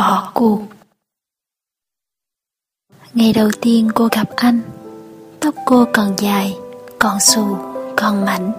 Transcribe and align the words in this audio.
bỏ 0.00 0.30
cuộc. 0.34 0.60
Ngày 3.14 3.32
đầu 3.32 3.50
tiên 3.60 3.88
cô 3.94 4.08
gặp 4.12 4.28
anh, 4.36 4.60
tóc 5.40 5.54
cô 5.66 5.84
còn 5.92 6.14
dài, 6.18 6.56
còn 6.98 7.20
xù, 7.20 7.56
còn 7.96 8.24
mảnh. 8.24 8.52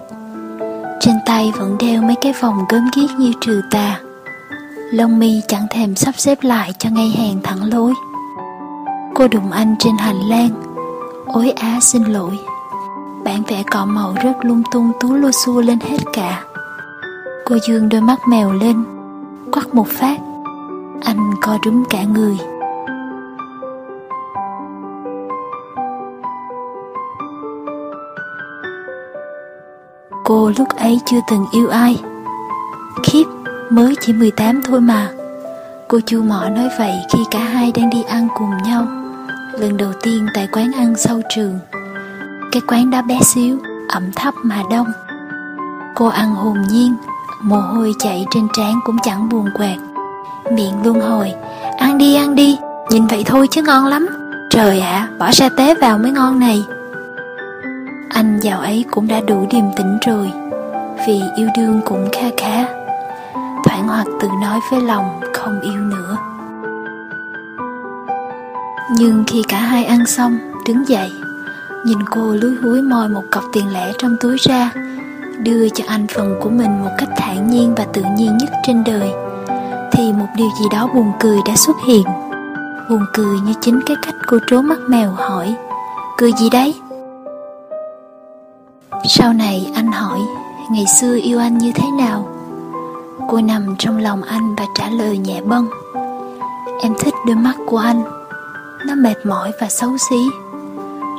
Trên 0.99 1.15
tay 1.25 1.51
vẫn 1.57 1.77
đeo 1.79 2.01
mấy 2.01 2.15
cái 2.21 2.33
vòng 2.41 2.65
gớm 2.69 2.89
ghiếc 2.95 3.09
như 3.19 3.33
trừ 3.41 3.61
tà. 3.71 3.99
Lông 4.91 5.19
mi 5.19 5.41
chẳng 5.47 5.67
thèm 5.69 5.95
sắp 5.95 6.15
xếp 6.17 6.37
lại 6.41 6.73
cho 6.79 6.89
ngay 6.89 7.09
hàng 7.09 7.39
thẳng 7.43 7.73
lối. 7.73 7.93
Cô 9.15 9.27
đụng 9.27 9.51
anh 9.51 9.75
trên 9.79 9.97
hành 9.97 10.19
lang. 10.29 10.49
Ối 11.25 11.51
á, 11.51 11.79
xin 11.81 12.03
lỗi. 12.03 12.39
Bản 13.23 13.43
vẽ 13.47 13.63
cọ 13.71 13.85
màu 13.85 14.15
rất 14.23 14.33
lung 14.41 14.63
tung, 14.71 14.91
tú 14.99 15.13
lô 15.13 15.31
xua 15.31 15.61
lên 15.61 15.79
hết 15.79 15.99
cả. 16.13 16.43
Cô 17.45 17.57
dương 17.67 17.89
đôi 17.89 18.01
mắt 18.01 18.19
mèo 18.27 18.51
lên 18.51 18.83
quắt 19.51 19.73
một 19.73 19.87
phát 19.87 20.17
anh 21.01 21.31
co 21.41 21.57
rúm 21.65 21.83
cả 21.89 22.03
người. 22.03 22.37
Cô 30.23 30.51
lúc 30.57 30.67
ấy 30.77 30.99
chưa 31.05 31.19
từng 31.29 31.45
yêu 31.51 31.69
ai. 31.69 31.99
Khiếp, 33.03 33.23
mới 33.69 33.95
chỉ 34.01 34.13
18 34.13 34.61
thôi 34.61 34.81
mà. 34.81 35.09
Cô 35.87 35.99
chu 36.05 36.23
mỏ 36.23 36.49
nói 36.49 36.69
vậy 36.77 36.93
khi 37.13 37.19
cả 37.31 37.39
hai 37.39 37.71
đang 37.75 37.89
đi 37.89 38.03
ăn 38.03 38.27
cùng 38.35 38.51
nhau. 38.63 38.87
Lần 39.59 39.77
đầu 39.77 39.91
tiên 40.01 40.27
tại 40.33 40.47
quán 40.51 40.71
ăn 40.71 40.95
sau 40.97 41.21
trường. 41.35 41.59
Cái 42.51 42.61
quán 42.67 42.89
đó 42.89 43.01
bé 43.01 43.19
xíu, 43.23 43.57
ẩm 43.89 44.11
thấp 44.15 44.33
mà 44.43 44.63
đông. 44.71 44.87
Cô 45.95 46.07
ăn 46.07 46.35
hồn 46.35 46.57
nhiên, 46.69 46.95
mồ 47.41 47.59
hôi 47.59 47.93
chạy 47.99 48.25
trên 48.31 48.47
trán 48.57 48.79
cũng 48.85 48.97
chẳng 49.03 49.29
buồn 49.29 49.45
quẹt 49.57 49.77
Miệng 50.49 50.83
luôn 50.83 50.99
hồi. 50.99 51.33
Ăn 51.77 51.97
đi 51.97 52.15
ăn 52.15 52.35
đi, 52.35 52.57
nhìn 52.89 53.07
vậy 53.07 53.23
thôi 53.25 53.47
chứ 53.51 53.61
ngon 53.61 53.85
lắm. 53.85 54.07
Trời 54.49 54.79
ạ, 54.79 55.07
bỏ 55.19 55.31
sa 55.31 55.49
tế 55.57 55.75
vào 55.75 55.97
mới 55.97 56.11
ngon 56.11 56.39
này. 56.39 56.63
Anh 58.09 58.39
giàu 58.39 58.59
ấy 58.59 58.85
cũng 58.91 59.07
đã 59.07 59.19
đủ 59.27 59.47
điềm 59.51 59.63
tĩnh 59.75 59.97
rồi 60.07 60.31
Vì 61.07 61.21
yêu 61.35 61.47
đương 61.57 61.81
cũng 61.85 62.09
kha 62.11 62.27
khá. 62.37 62.65
Thoảng 63.65 63.87
hoặc 63.87 64.07
tự 64.21 64.27
nói 64.41 64.59
với 64.71 64.81
lòng 64.81 65.19
không 65.33 65.61
yêu 65.61 65.81
nữa. 65.81 66.17
Nhưng 68.97 69.23
khi 69.27 69.43
cả 69.47 69.57
hai 69.57 69.85
ăn 69.85 70.05
xong 70.05 70.37
Đứng 70.67 70.87
dậy 70.87 71.11
Nhìn 71.85 71.97
cô 72.11 72.35
lúi 72.41 72.55
húi 72.55 72.81
moi 72.81 73.07
một 73.07 73.23
cọc 73.31 73.43
tiền 73.53 73.73
lẻ 73.73 73.91
trong 73.97 74.15
túi 74.21 74.37
ra 74.37 74.71
Đưa 75.43 75.69
cho 75.69 75.83
anh 75.87 76.07
phần 76.07 76.35
của 76.41 76.49
mình 76.49 76.83
một 76.83 76.91
cách 76.97 77.09
thản 77.17 77.49
nhiên 77.49 77.75
và 77.75 77.85
tự 77.93 78.03
nhiên 78.17 78.37
nhất 78.37 78.49
trên 78.65 78.83
đời. 78.83 79.11
Thì 80.01 80.13
một 80.13 80.27
điều 80.35 80.49
gì 80.59 80.65
đó 80.71 80.87
buồn 80.93 81.11
cười 81.19 81.39
đã 81.45 81.55
xuất 81.55 81.77
hiện. 81.87 82.03
Buồn 82.89 83.05
cười 83.13 83.39
như 83.39 83.53
chính 83.61 83.79
cái 83.85 83.97
cách 84.01 84.15
cô 84.27 84.37
trố 84.47 84.61
mắt 84.61 84.77
mèo 84.89 85.11
hỏi. 85.11 85.55
Cười 86.17 86.31
gì 86.33 86.49
đấy? 86.49 86.73
Sau 89.09 89.33
này 89.33 89.71
anh 89.75 89.91
hỏi, 89.91 90.19
Ngày 90.71 90.85
xưa 90.85 91.17
yêu 91.23 91.39
anh 91.39 91.57
như 91.57 91.71
thế 91.75 91.87
nào? 91.97 92.27
Cô 93.27 93.41
nằm 93.41 93.75
trong 93.79 93.97
lòng 93.97 94.21
anh 94.21 94.55
và 94.55 94.65
trả 94.75 94.89
lời 94.89 95.17
nhẹ 95.17 95.41
bâng. 95.41 95.67
Em 96.81 96.93
thích 96.99 97.13
đôi 97.27 97.35
mắt 97.35 97.55
của 97.65 97.77
anh. 97.77 98.03
Nó 98.87 98.95
mệt 98.95 99.25
mỏi 99.25 99.51
và 99.61 99.67
xấu 99.69 99.97
xí. 100.09 100.25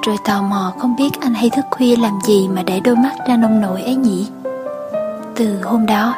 Rồi 0.07 0.17
tò 0.25 0.43
mò 0.43 0.73
không 0.79 0.97
biết 0.97 1.11
anh 1.21 1.35
hay 1.35 1.51
thức 1.51 1.65
khuya 1.71 1.97
làm 1.97 2.19
gì 2.27 2.49
Mà 2.49 2.63
để 2.63 2.81
đôi 2.81 2.97
mắt 2.97 3.13
ra 3.29 3.37
nông 3.37 3.61
nổi 3.61 3.83
ấy 3.83 3.95
nhỉ? 3.95 4.29
Từ 5.35 5.59
hôm 5.63 5.87
đó 5.87 6.15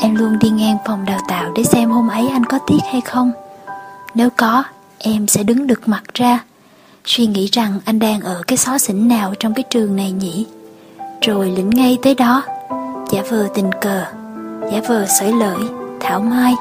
Em 0.00 0.14
luôn 0.14 0.38
đi 0.38 0.50
ngang 0.50 0.76
phòng 0.86 1.04
đào 1.04 1.20
tạo 1.28 1.52
Để 1.56 1.64
xem 1.64 1.90
hôm 1.90 2.08
ấy 2.08 2.28
anh 2.28 2.44
có 2.44 2.58
tiết 2.66 2.80
hay 2.92 3.00
không. 3.00 3.32
Nếu 4.14 4.28
có, 4.36 4.64
Em 4.98 5.26
sẽ 5.26 5.42
đứng 5.42 5.66
đực 5.66 5.88
mặt 5.88 6.02
ra. 6.14 6.44
Suy 7.04 7.26
nghĩ 7.26 7.48
rằng 7.52 7.80
anh 7.84 7.98
đang 7.98 8.20
ở 8.20 8.42
cái 8.46 8.58
xó 8.58 8.78
xỉnh 8.78 9.08
nào 9.08 9.34
Trong 9.38 9.54
cái 9.54 9.64
trường 9.70 9.96
này 9.96 10.12
nhỉ? 10.12 10.46
Rồi 11.22 11.52
lĩnh 11.56 11.70
ngay 11.70 11.98
tới 12.02 12.14
đó. 12.14 12.42
Giả 13.10 13.22
vờ 13.30 13.48
tình 13.54 13.70
cờ, 13.80 14.04
giả 14.72 14.80
vờ 14.88 15.06
sởi 15.06 15.32
lợi 15.32 15.58
thảo 16.00 16.20
mai. 16.20 16.54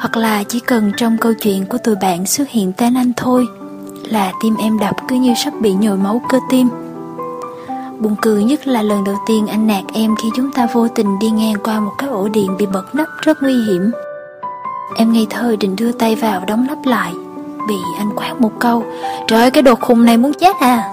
Hoặc 0.00 0.16
là 0.16 0.42
chỉ 0.48 0.60
cần 0.60 0.92
trong 0.96 1.16
câu 1.18 1.32
chuyện 1.42 1.66
của 1.66 1.78
tụi 1.78 1.96
bạn 1.96 2.26
xuất 2.26 2.48
hiện 2.48 2.72
tên 2.72 2.94
anh 2.94 3.12
thôi, 3.16 3.46
là 4.04 4.32
tim 4.42 4.56
em 4.56 4.78
đập 4.78 4.96
cứ 5.08 5.16
như 5.16 5.34
sắp 5.44 5.52
bị 5.60 5.72
nhồi 5.72 5.96
máu 5.96 6.22
cơ 6.28 6.38
tim 6.50 6.68
buồn 8.02 8.16
cười 8.22 8.44
nhất 8.44 8.66
là 8.66 8.82
lần 8.82 9.04
đầu 9.04 9.16
tiên 9.26 9.46
anh 9.46 9.66
nạt 9.66 9.84
em 9.94 10.14
khi 10.22 10.28
chúng 10.36 10.52
ta 10.52 10.66
vô 10.72 10.88
tình 10.88 11.18
đi 11.18 11.30
ngang 11.30 11.54
qua 11.64 11.80
một 11.80 11.92
cái 11.98 12.08
ổ 12.08 12.28
điện 12.28 12.56
bị 12.58 12.66
bật 12.66 12.94
nắp 12.94 13.08
rất 13.22 13.42
nguy 13.42 13.54
hiểm. 13.54 13.90
Em 14.96 15.12
ngây 15.12 15.26
thơ 15.30 15.56
định 15.60 15.76
đưa 15.76 15.92
tay 15.92 16.14
vào 16.14 16.42
đóng 16.46 16.66
nắp 16.66 16.78
lại, 16.84 17.12
bị 17.68 17.74
anh 17.98 18.10
quát 18.16 18.40
một 18.40 18.52
câu, 18.60 18.84
trời 19.28 19.40
ơi, 19.40 19.50
cái 19.50 19.62
đồ 19.62 19.74
khùng 19.74 20.04
này 20.04 20.16
muốn 20.16 20.32
chết 20.40 20.56
à? 20.60 20.90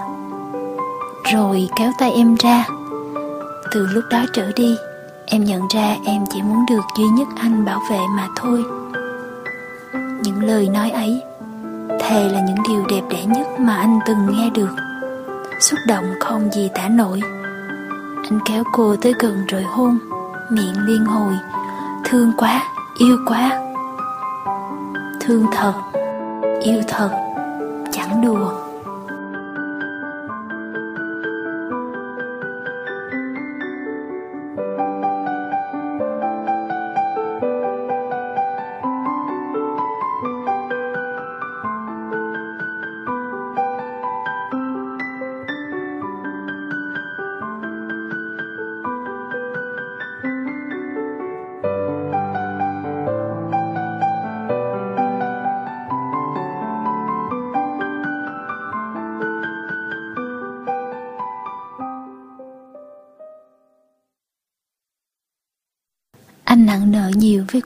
Rồi 1.23 1.69
kéo 1.75 1.91
tay 1.99 2.11
em 2.11 2.35
ra. 2.35 2.67
Từ 3.71 3.87
lúc 3.87 4.03
đó 4.09 4.25
trở 4.33 4.51
đi, 4.55 4.75
em 5.25 5.43
nhận 5.43 5.61
ra 5.73 5.95
em 6.05 6.23
chỉ 6.33 6.41
muốn 6.41 6.65
được 6.69 6.83
duy 6.97 7.05
nhất 7.05 7.27
anh 7.39 7.65
bảo 7.65 7.81
vệ 7.89 7.99
mà 8.17 8.27
thôi. 8.35 8.63
Những 10.21 10.43
lời 10.43 10.69
nói 10.69 10.91
ấy, 10.91 11.21
thề 11.99 12.29
là 12.29 12.41
những 12.47 12.63
điều 12.69 12.85
đẹp 12.89 13.01
đẽ 13.09 13.25
nhất 13.25 13.47
mà 13.59 13.75
anh 13.75 13.99
từng 14.05 14.27
nghe 14.31 14.49
được 14.49 14.88
xúc 15.59 15.79
động 15.87 16.13
không 16.19 16.51
gì 16.51 16.69
tả 16.75 16.87
nổi. 16.89 17.21
Anh 18.29 18.39
kéo 18.45 18.63
cô 18.71 18.95
tới 19.01 19.13
gần 19.19 19.45
rồi 19.47 19.63
hôn, 19.63 19.99
miệng 20.49 20.85
liên 20.85 21.05
hồi. 21.05 21.33
Thương 22.05 22.31
quá, 22.37 22.63
yêu 22.97 23.17
quá. 23.25 23.59
Thương 25.21 25.45
thật, 25.51 25.73
yêu 26.61 26.81
thật, 26.87 27.09
chẳng 27.91 28.21
đùa. 28.25 28.58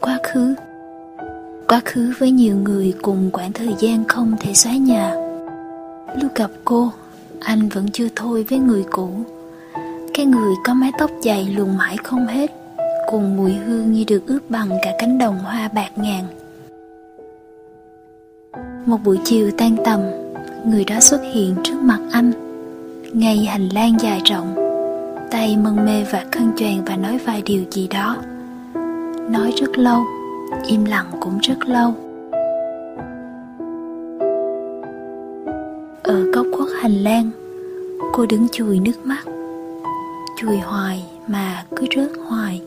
Quá 0.03 0.19
khứ. 0.23 0.55
Quá 1.67 1.81
khứ 1.85 2.13
với 2.19 2.31
nhiều 2.31 2.55
người 2.55 2.93
cùng 3.01 3.29
quãng 3.33 3.53
thời 3.53 3.75
gian 3.79 4.03
không 4.07 4.35
thể 4.39 4.53
xóa 4.53 4.73
nhòa. 4.79 5.15
Lúc 6.21 6.35
gặp 6.35 6.51
cô, 6.65 6.91
Anh 7.39 7.69
vẫn 7.69 7.91
chưa 7.91 8.07
thôi 8.15 8.45
với 8.49 8.59
người 8.59 8.83
cũ. 8.91 9.09
Cái 10.13 10.25
người 10.25 10.53
có 10.65 10.73
mái 10.73 10.91
tóc 10.99 11.11
dày 11.23 11.45
luồn 11.45 11.77
mãi 11.77 11.97
không 12.03 12.27
hết, 12.27 12.51
Cùng 13.11 13.37
mùi 13.37 13.53
hương 13.53 13.91
như 13.91 14.03
được 14.07 14.27
ướp 14.27 14.49
bằng 14.49 14.69
cả 14.83 14.91
cánh 14.99 15.17
đồng 15.17 15.39
hoa 15.39 15.67
bạc 15.67 15.89
ngàn. 15.95 16.23
Một 18.85 18.97
buổi 19.03 19.19
chiều 19.23 19.51
tan 19.57 19.75
tầm, 19.85 19.99
Người 20.65 20.83
đó 20.83 20.99
xuất 20.99 21.21
hiện 21.33 21.55
trước 21.63 21.77
mặt 21.81 21.99
anh. 22.11 22.31
Ngay 23.13 23.37
hành 23.37 23.69
lang 23.69 23.97
dài 23.99 24.21
rộng, 24.25 24.55
Tay 25.31 25.57
mân 25.57 25.85
mê 25.85 26.03
và 26.11 26.25
khăn 26.31 26.51
choàng 26.57 26.81
và 26.85 26.95
nói 26.95 27.19
vài 27.25 27.41
điều 27.45 27.63
gì 27.71 27.87
đó 27.87 28.17
nói 29.29 29.53
rất 29.57 29.77
lâu, 29.77 30.03
im 30.67 30.85
lặng 30.85 31.11
cũng 31.21 31.39
rất 31.39 31.57
lâu. 31.67 31.93
Ở 36.03 36.21
góc 36.33 36.45
khuất 36.57 36.67
hành 36.81 36.93
lang, 36.93 37.31
cô 38.13 38.25
đứng 38.25 38.47
chùi 38.51 38.79
nước 38.79 39.05
mắt. 39.05 39.23
Chùi 40.37 40.57
hoài 40.57 41.05
mà 41.27 41.65
cứ 41.75 41.85
rớt 41.95 42.11
hoài. 42.27 42.61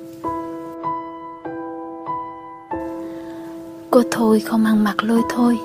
Cô 3.90 4.02
thôi 4.10 4.40
không 4.40 4.64
ăn 4.64 4.84
mặc 4.84 5.04
lôi 5.04 5.22
thôi, 5.30 5.58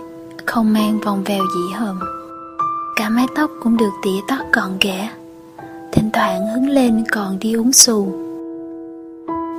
không 0.45 0.73
mang 0.73 0.99
vòng 0.99 1.23
vèo 1.23 1.43
dĩ 1.55 1.73
hờm. 1.75 1.99
Cả 2.95 3.09
mái 3.09 3.25
tóc 3.35 3.51
cũng 3.63 3.77
được 3.77 3.91
tỉa 4.03 4.19
tóc 4.27 4.39
gọn 4.53 4.71
ghẽ. 4.81 5.09
Thỉnh 5.91 6.09
thoảng 6.13 6.47
hứng 6.53 6.69
lên 6.69 7.03
còn 7.11 7.39
đi 7.39 7.53
uống 7.53 7.73
xù. 7.73 8.20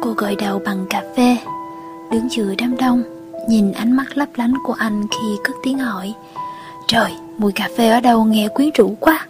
Cô 0.03 0.13
gội 0.17 0.37
đầu 0.37 0.63
bằng 0.65 0.87
cà 0.91 1.03
phê. 1.17 1.37
Đứng 2.11 2.29
giữa 2.31 2.55
đám 2.59 2.77
đông 2.77 3.03
Nhìn 3.49 3.73
ánh 3.73 3.97
mắt 3.97 4.17
lấp 4.17 4.29
lánh 4.35 4.55
của 4.65 4.73
anh 4.73 5.07
khi 5.11 5.37
cất 5.45 5.57
tiếng 5.63 5.79
hỏi. 5.79 6.15
Trời, 6.87 7.13
mùi 7.39 7.53
cà 7.53 7.69
phê 7.77 7.89
ở 7.89 8.01
đâu 8.01 8.25
nghe 8.25 8.49
quyến 8.49 8.71
rũ 8.79 8.97
quá. 9.01 9.27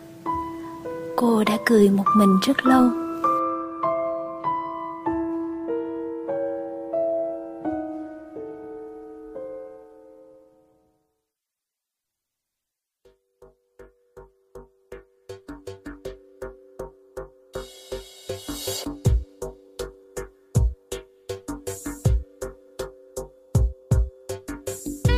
Cô 1.16 1.44
đã 1.44 1.56
cười 1.66 1.88
một 1.88 2.04
mình 2.16 2.38
rất 2.46 2.66
lâu. 2.66 3.01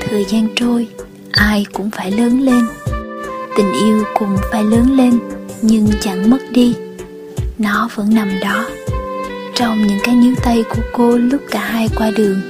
Thời 0.09 0.25
gian 0.25 0.49
trôi, 0.57 0.87
ai 1.33 1.67
cũng 1.73 1.91
phải 1.91 2.11
lớn 2.11 2.41
lên. 2.43 2.65
Tình 3.57 3.73
yêu 3.73 4.05
cũng 4.15 4.37
phải 4.53 4.65
lớn 4.65 4.97
lên, 4.97 5.19
nhưng 5.63 5.89
chẳng 6.01 6.31
mất 6.31 6.39
đi. 6.51 6.75
Nó 7.59 7.89
vẫn 7.95 8.15
nằm 8.15 8.41
đó, 8.41 8.69
trong 9.55 9.87
những 9.87 9.99
cái 10.05 10.15
níu 10.15 10.35
tay 10.45 10.65
của 10.71 10.83
cô 10.93 11.17
lúc 11.17 11.41
cả 11.51 11.61
hai 11.61 11.89
qua 11.97 12.11
đường. 12.11 12.41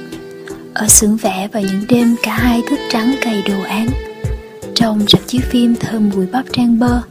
Ở 0.73 0.87
xưởng 0.87 1.17
vẽ 1.17 1.47
vào 1.53 1.63
những 1.63 1.85
đêm 1.89 2.15
cả 2.23 2.33
hai 2.33 2.61
thức 2.69 2.79
trắng 2.89 3.15
cày 3.21 3.41
đồ 3.41 3.61
án. 3.63 3.87
Trong 4.75 5.05
rạp 5.07 5.21
chiếu 5.27 5.41
phim 5.49 5.75
thơm 5.75 6.09
mùi 6.15 6.25
bắp 6.25 6.45
trang 6.51 6.79
bơ, 6.79 7.01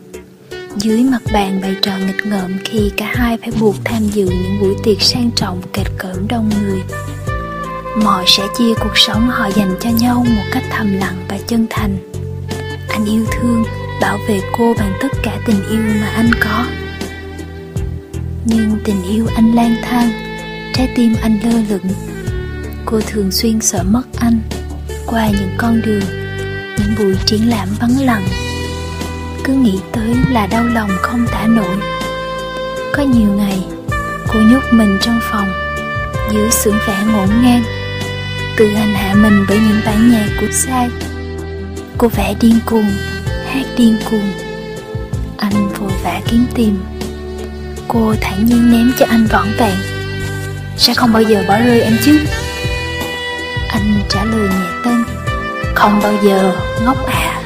dưới 0.76 1.02
mặt 1.02 1.22
bàn 1.32 1.60
bày 1.62 1.76
trò 1.82 1.92
nghịch 2.06 2.26
ngợm 2.26 2.50
khi 2.64 2.90
cả 2.96 3.12
hai 3.14 3.36
phải 3.36 3.50
buộc 3.60 3.74
tham 3.84 4.02
dự 4.02 4.24
những 4.24 4.60
buổi 4.60 4.74
tiệc 4.84 5.02
sang 5.02 5.30
trọng 5.36 5.62
kịch 5.72 5.90
cỡm 5.98 6.28
đông 6.28 6.50
người 6.62 6.82
mọi 8.02 8.24
sẽ 8.26 8.42
chia 8.58 8.74
cuộc 8.80 8.98
sống 8.98 9.30
họ 9.30 9.46
dành 9.46 9.76
cho 9.80 9.90
nhau 9.90 10.24
một 10.36 10.42
cách 10.52 10.64
thầm 10.70 10.92
lặng 10.92 11.24
và 11.28 11.38
chân 11.46 11.66
thành. 11.70 11.96
Anh 12.88 13.04
yêu 13.04 13.26
thương, 13.32 13.64
bảo 14.00 14.18
vệ 14.28 14.40
cô 14.58 14.74
bằng 14.78 14.92
tất 15.00 15.08
cả 15.22 15.38
tình 15.46 15.68
yêu 15.68 15.82
mà 16.00 16.06
anh 16.06 16.30
có. 16.40 16.66
Nhưng 18.44 18.78
tình 18.84 19.02
yêu 19.02 19.26
anh 19.34 19.54
lang 19.54 19.76
thang, 19.82 20.12
trái 20.74 20.88
tim 20.96 21.14
anh 21.22 21.38
lơ 21.44 21.60
lửng. 21.68 21.92
Cô 22.86 23.00
thường 23.06 23.30
xuyên 23.30 23.60
sợ 23.60 23.82
mất 23.82 24.02
anh, 24.16 24.40
qua 25.06 25.26
những 25.26 25.54
con 25.58 25.82
đường, 25.82 26.04
những 26.78 26.94
buổi 26.98 27.14
triển 27.26 27.48
lãm 27.48 27.68
vắng 27.80 28.00
lặng. 28.00 28.24
Cứ 29.44 29.52
nghĩ 29.52 29.78
tới 29.92 30.14
là 30.30 30.46
đau 30.46 30.64
lòng 30.64 30.90
không 31.02 31.26
tả 31.32 31.46
nổi. 31.46 31.76
Có 32.94 33.02
nhiều 33.02 33.28
ngày, 33.36 33.58
cô 34.32 34.40
nhốt 34.40 34.62
mình 34.70 34.98
trong 35.00 35.20
phòng, 35.30 35.52
dưới 36.32 36.50
xưởng 36.50 36.78
vẽ 36.86 36.96
ngổn 37.12 37.28
ngang 37.42 37.62
tự 38.56 38.74
hành 38.74 38.94
hạ 38.94 39.14
mình 39.14 39.44
bởi 39.48 39.58
những 39.58 39.80
bản 39.86 40.10
nhạc 40.12 40.28
của 40.40 40.46
sai. 40.52 40.88
Cô 41.98 42.08
vẽ 42.08 42.34
điên 42.40 42.58
cuồng, 42.66 42.90
hát 43.46 43.66
điên 43.76 43.96
cuồng. 44.10 44.32
Anh 45.38 45.68
vội 45.68 45.92
vã 46.02 46.20
kiếm 46.30 46.46
tìm. 46.54 46.78
Cô 47.88 48.14
thản 48.20 48.44
nhiên 48.44 48.72
ném 48.72 48.92
cho 48.98 49.06
anh 49.08 49.26
vỏn 49.26 49.48
vẹn 49.58 49.74
sẽ 50.76 50.94
không 50.94 51.12
bao 51.12 51.22
giờ 51.22 51.44
bỏ 51.48 51.58
rơi 51.58 51.80
em 51.80 51.96
chứ? 52.04 52.20
Anh 53.68 54.02
trả 54.08 54.24
lời 54.24 54.48
nhẹ 54.48 54.66
tên. 54.84 55.04
Không 55.74 56.00
bao 56.02 56.12
giờ, 56.22 56.52
ngốc 56.84 57.06
à. 57.06 57.43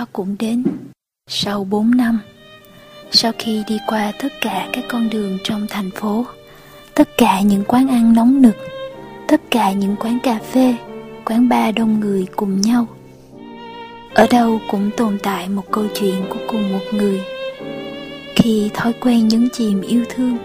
Đó 0.00 0.06
cũng 0.12 0.36
đến. 0.38 0.62
Sau 1.28 1.64
4 1.64 1.90
năm, 1.96 2.20
Sau 3.10 3.32
khi 3.38 3.62
đi 3.68 3.78
qua 3.86 4.12
tất 4.22 4.28
cả 4.40 4.68
các 4.72 4.84
con 4.88 5.10
đường 5.10 5.38
trong 5.44 5.66
thành 5.70 5.90
phố, 5.90 6.26
Tất 6.94 7.08
cả 7.16 7.40
những 7.40 7.64
quán 7.64 7.88
ăn 7.88 8.12
nóng 8.12 8.42
nực, 8.42 8.56
Tất 9.28 9.40
cả 9.50 9.72
những 9.72 9.96
quán 10.00 10.18
cà 10.22 10.38
phê, 10.52 10.74
Quán 11.24 11.48
bar 11.48 11.74
đông 11.74 12.00
người 12.00 12.26
cùng 12.36 12.60
nhau, 12.60 12.86
Ở 14.14 14.26
đâu 14.30 14.60
cũng 14.70 14.90
tồn 14.96 15.18
tại 15.22 15.48
một 15.48 15.64
câu 15.70 15.84
chuyện 15.94 16.24
của 16.28 16.38
cùng 16.48 16.72
một 16.72 16.84
người. 16.92 17.20
Khi 18.36 18.70
thói 18.74 18.92
quen 18.92 19.28
nhấn 19.28 19.48
chìm 19.52 19.80
yêu 19.80 20.04
thương, 20.14 20.36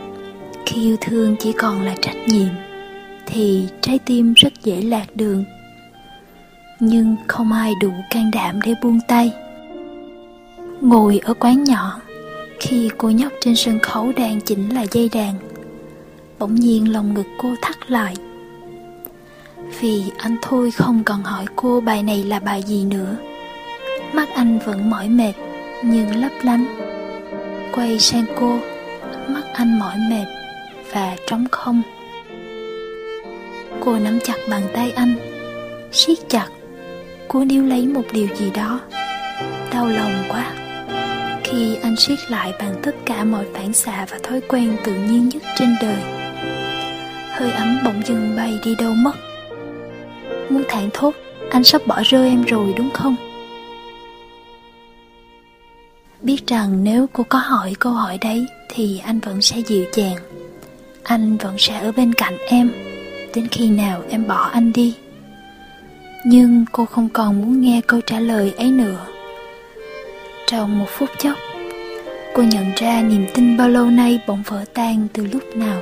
Khi 0.65 0.81
yêu 0.81 0.97
thương 1.01 1.35
chỉ 1.39 1.51
còn 1.51 1.81
là 1.81 1.95
trách 2.01 2.17
nhiệm, 2.27 2.49
Thì 3.25 3.67
trái 3.81 3.99
tim 3.99 4.33
rất 4.33 4.53
dễ 4.63 4.81
lạc 4.81 5.15
đường. 5.15 5.43
Nhưng 6.79 7.15
không 7.27 7.51
ai 7.51 7.73
đủ 7.81 7.91
can 8.09 8.31
đảm 8.31 8.61
để 8.61 8.73
buông 8.81 8.99
tay 9.07 9.31
ngồi 10.81 11.19
ở 11.23 11.33
quán 11.33 11.63
nhỏ, 11.63 12.01
khi 12.59 12.89
cô 12.97 13.09
nhóc 13.09 13.31
trên 13.41 13.55
sân 13.55 13.79
khấu 13.79 14.11
đang 14.17 14.41
chỉnh 14.41 14.75
lại 14.75 14.87
dây 14.91 15.09
đàn, 15.13 15.33
bỗng 16.39 16.55
nhiên 16.55 16.93
lòng 16.93 17.13
ngực 17.13 17.27
cô 17.37 17.55
thắt 17.61 17.91
lại. 17.91 18.15
Vì 19.79 20.03
anh 20.17 20.35
thôi 20.41 20.71
không 20.71 21.03
còn 21.03 21.23
hỏi 21.23 21.45
cô 21.55 21.81
bài 21.81 22.03
này 22.03 22.23
là 22.23 22.39
bài 22.39 22.63
gì 22.63 22.85
nữa. 22.85 23.17
Mắt 24.13 24.29
anh 24.35 24.59
vẫn 24.65 24.89
mỏi 24.89 25.09
mệt, 25.09 25.33
nhưng 25.83 26.15
lấp 26.15 26.31
lánh. 26.43 26.65
Quay 27.73 27.99
sang 27.99 28.25
cô, 28.39 28.59
mắt 29.27 29.43
anh 29.53 29.79
mỏi 29.79 29.95
mệt 30.09 30.25
và 30.93 31.15
trống 31.27 31.45
không. 31.51 31.81
Cô 33.79 33.99
nắm 33.99 34.19
chặt 34.23 34.37
bàn 34.49 34.61
tay 34.73 34.91
anh, 34.91 35.15
siết 35.91 36.17
chặt. 36.29 36.47
Cô 37.27 37.43
níu 37.43 37.63
lấy 37.63 37.87
một 37.87 38.03
điều 38.11 38.27
gì 38.35 38.51
đó, 38.53 38.79
đau 39.73 39.87
lòng 39.87 40.13
quá 40.29 40.64
khi 41.47 41.75
anh 41.75 41.95
siết 41.95 42.31
lại 42.31 42.53
bằng 42.59 42.75
tất 42.83 42.95
cả 43.05 43.23
mọi 43.23 43.45
phản 43.53 43.73
xạ 43.73 44.05
và 44.09 44.19
thói 44.23 44.41
quen 44.41 44.77
tự 44.83 44.93
nhiên 44.93 45.29
nhất 45.29 45.43
trên 45.57 45.75
đời. 45.81 46.01
Hơi 47.31 47.51
ấm 47.51 47.77
bỗng 47.85 48.01
dưng 48.05 48.35
bay 48.37 48.59
đi 48.63 48.75
đâu 48.75 48.93
mất. 48.93 49.11
Muốn 50.49 50.63
thản 50.69 50.89
thốt, 50.93 51.15
anh 51.51 51.63
sắp 51.63 51.81
bỏ 51.87 52.01
rơi 52.05 52.29
em 52.29 52.41
rồi 52.41 52.73
đúng 52.77 52.89
không? 52.89 53.15
Biết 56.21 56.47
rằng 56.47 56.83
nếu 56.83 57.07
cô 57.13 57.23
có 57.29 57.39
hỏi 57.39 57.73
câu 57.79 57.93
hỏi 57.93 58.17
đấy 58.21 58.45
thì 58.69 59.01
anh 59.05 59.19
vẫn 59.19 59.41
sẽ 59.41 59.59
dịu 59.59 59.85
dàng. 59.93 60.17
Anh 61.03 61.37
vẫn 61.37 61.55
sẽ 61.57 61.79
ở 61.79 61.91
bên 61.91 62.13
cạnh 62.13 62.37
em. 62.47 62.71
Đến 63.35 63.47
khi 63.47 63.69
nào 63.69 64.03
em 64.09 64.27
bỏ 64.27 64.49
anh 64.53 64.73
đi? 64.73 64.95
Nhưng 66.25 66.65
cô 66.71 66.85
không 66.85 67.09
còn 67.09 67.41
muốn 67.41 67.61
nghe 67.61 67.81
câu 67.87 68.01
trả 68.01 68.19
lời 68.19 68.53
ấy 68.57 68.71
nữa 68.71 69.05
trong 70.47 70.79
một 70.79 70.85
phút 70.89 71.09
chốc. 71.17 71.37
Cô 72.33 72.43
nhận 72.43 72.71
ra 72.75 73.01
niềm 73.01 73.25
tin 73.33 73.57
bao 73.57 73.69
lâu 73.69 73.85
nay 73.85 74.19
bỗng 74.27 74.43
vỡ 74.45 74.65
tan 74.73 75.07
từ 75.13 75.27
lúc 75.31 75.55
nào. 75.55 75.81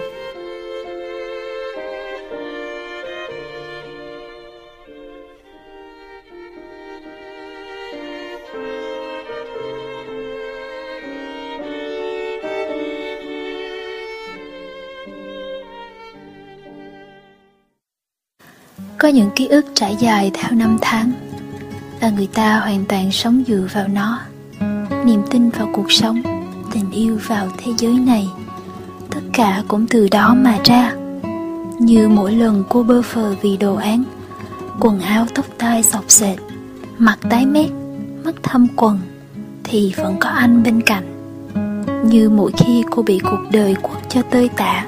Có 18.97 19.09
những 19.09 19.29
ký 19.35 19.47
ức 19.47 19.65
trải 19.73 19.95
dài 19.99 20.31
theo 20.33 20.51
năm 20.51 20.77
tháng, 20.81 21.11
và 22.01 22.09
người 22.09 22.27
ta 22.33 22.59
hoàn 22.59 22.85
toàn 22.85 23.11
sống 23.11 23.43
dựa 23.47 23.67
vào 23.73 23.87
nó 23.87 24.19
niềm 25.05 25.21
tin 25.29 25.49
vào 25.49 25.69
cuộc 25.73 25.91
sống, 25.91 26.21
tình 26.71 26.91
yêu 26.91 27.17
vào 27.27 27.47
thế 27.57 27.71
giới 27.77 27.93
này. 27.93 28.29
Tất 29.09 29.21
cả 29.33 29.63
cũng 29.67 29.85
từ 29.87 30.07
đó 30.11 30.33
mà 30.37 30.57
ra. 30.63 30.93
Như 31.79 32.09
mỗi 32.09 32.31
lần 32.31 32.63
cô 32.69 32.83
bơ 32.83 33.01
phờ 33.01 33.35
vì 33.41 33.57
đồ 33.57 33.75
án, 33.75 34.03
quần 34.79 34.99
áo 34.99 35.25
tóc 35.35 35.45
tai 35.57 35.83
sọc 35.83 36.03
sệt 36.07 36.39
mặt 36.97 37.17
tái 37.29 37.45
mét 37.45 37.69
mắt 38.23 38.35
thâm 38.43 38.67
quần, 38.75 38.99
thì 39.63 39.93
vẫn 39.97 40.15
có 40.19 40.29
anh 40.29 40.63
bên 40.63 40.81
cạnh. 40.81 41.03
Như 42.03 42.29
mỗi 42.29 42.51
khi 42.57 42.83
cô 42.91 43.01
bị 43.01 43.19
cuộc 43.19 43.41
đời 43.51 43.75
quất 43.81 44.09
cho 44.09 44.21
tơi 44.21 44.49
tả, 44.49 44.85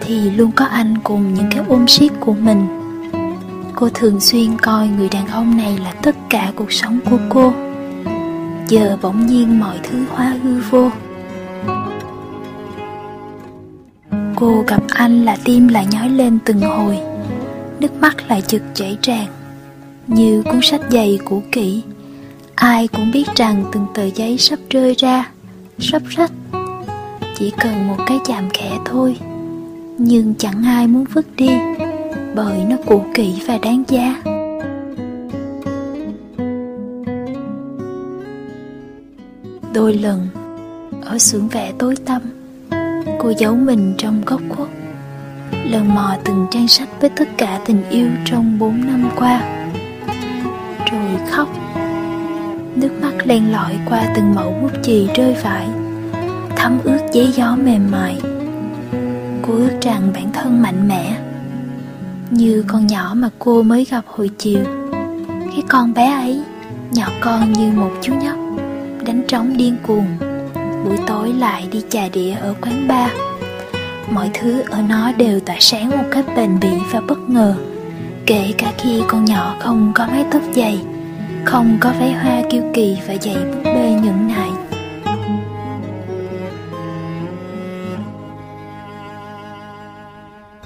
thì 0.00 0.30
luôn 0.30 0.50
có 0.56 0.64
anh 0.64 0.94
cùng 1.04 1.34
những 1.34 1.50
cái 1.50 1.64
ôm 1.68 1.88
siết 1.88 2.12
của 2.20 2.34
mình. 2.34 2.66
Cô 3.74 3.88
thường 3.94 4.20
xuyên 4.20 4.58
coi 4.58 4.88
người 4.88 5.08
đàn 5.08 5.26
ông 5.26 5.56
này 5.56 5.78
là 5.78 5.92
tất 6.02 6.16
cả 6.30 6.52
cuộc 6.56 6.72
sống 6.72 6.98
của 7.10 7.18
cô 7.28 7.52
giờ 8.72 8.96
bỗng 9.02 9.26
nhiên 9.26 9.60
mọi 9.60 9.80
thứ 9.82 9.98
hóa 10.10 10.36
hư 10.42 10.60
vô. 10.70 10.90
Cô 14.36 14.64
gặp 14.66 14.82
anh 14.88 15.24
là 15.24 15.36
tim 15.44 15.68
lại 15.68 15.86
nhói 15.90 16.08
lên 16.08 16.38
từng 16.44 16.60
hồi, 16.60 16.98
nước 17.80 17.94
mắt 18.00 18.16
lại 18.28 18.42
chực 18.42 18.62
chảy 18.74 18.98
tràn. 19.02 19.26
Như 20.06 20.42
cuốn 20.42 20.60
sách 20.62 20.80
dày 20.90 21.18
cũ 21.24 21.42
kỹ, 21.52 21.82
ai 22.54 22.88
cũng 22.88 23.10
biết 23.12 23.24
rằng 23.36 23.64
từng 23.72 23.86
tờ 23.94 24.04
giấy 24.04 24.38
sắp 24.38 24.58
rơi 24.70 24.94
ra, 24.98 25.30
sắp 25.78 26.02
rách. 26.08 26.32
Chỉ 27.38 27.52
cần 27.60 27.88
một 27.88 27.96
cái 28.06 28.18
chạm 28.26 28.48
khẽ 28.52 28.70
thôi, 28.84 29.16
nhưng 29.98 30.34
chẳng 30.38 30.64
ai 30.64 30.86
muốn 30.86 31.04
vứt 31.12 31.26
đi, 31.36 31.50
bởi 32.34 32.64
nó 32.68 32.76
cũ 32.86 33.04
kỹ 33.14 33.42
và 33.46 33.58
đáng 33.58 33.84
giá. 33.88 34.22
Đôi 39.82 39.94
lần 39.94 40.28
ở 41.04 41.18
xưởng 41.18 41.48
vẽ 41.48 41.72
tối 41.78 41.94
tăm 42.06 42.22
cô 43.18 43.32
giấu 43.38 43.56
mình 43.56 43.94
trong 43.98 44.22
góc 44.26 44.40
khuất 44.48 44.68
lần 45.64 45.94
mò 45.94 46.16
từng 46.24 46.46
trang 46.50 46.68
sách 46.68 46.88
với 47.00 47.10
tất 47.10 47.28
cả 47.36 47.60
tình 47.66 47.82
yêu 47.90 48.08
trong 48.24 48.58
bốn 48.58 48.80
năm 48.86 49.10
qua. 49.16 49.66
Rồi 50.90 51.28
khóc, 51.30 51.48
Nước 52.76 52.90
mắt 53.02 53.26
len 53.26 53.52
lỏi 53.52 53.78
qua 53.88 54.12
từng 54.16 54.34
mẫu 54.34 54.54
bút 54.62 54.70
chì 54.82 55.08
rơi 55.14 55.36
vãi, 55.42 55.66
Thấm 56.56 56.78
ướt 56.84 57.00
giấy 57.12 57.32
gió 57.32 57.56
mềm 57.56 57.90
mại. 57.90 58.20
Cô 59.42 59.54
ước 59.54 59.80
rằng 59.80 60.10
bản 60.14 60.32
thân 60.32 60.62
mạnh 60.62 60.88
mẽ, 60.88 61.16
Như 62.30 62.64
con 62.66 62.86
nhỏ 62.86 63.12
mà 63.16 63.28
cô 63.38 63.62
mới 63.62 63.84
gặp 63.84 64.04
hồi 64.06 64.30
chiều. 64.38 64.64
Cái 65.28 65.62
con 65.68 65.94
bé 65.94 66.12
ấy, 66.12 66.42
Nhỏ 66.90 67.06
con 67.20 67.52
như 67.52 67.70
một 67.72 67.90
chú 68.02 68.14
nhóc. 68.14 68.41
Đánh 69.12 69.22
trống 69.28 69.56
điên 69.56 69.76
cuồng. 69.82 70.06
Buổi 70.84 70.96
tối 71.06 71.32
lại 71.32 71.68
đi 71.72 71.82
trà 71.88 72.08
đĩa 72.12 72.32
ở 72.32 72.54
quán 72.60 72.88
bar. 72.88 73.10
Mọi 74.10 74.30
thứ 74.34 74.62
ở 74.70 74.82
nó 74.88 75.12
đều 75.12 75.40
tỏa 75.40 75.56
sáng 75.60 75.90
một 75.90 76.04
cách 76.10 76.24
bền 76.36 76.60
bỉ 76.60 76.68
và 76.92 77.00
bất 77.00 77.18
ngờ. 77.28 77.54
Kể 78.26 78.52
cả 78.58 78.72
khi 78.78 79.02
con 79.08 79.24
nhỏ 79.24 79.56
không 79.60 79.92
có 79.94 80.06
mái 80.06 80.24
tóc 80.30 80.42
dày, 80.54 80.80
Không 81.44 81.76
có 81.80 81.92
váy 81.98 82.12
hoa 82.12 82.42
kiêu 82.50 82.62
kỳ 82.74 82.96
và 83.08 83.14
giày 83.20 83.34
búp 83.34 83.60
bê 83.64 84.00
nhẫn 84.02 84.28
nại. 84.28 84.50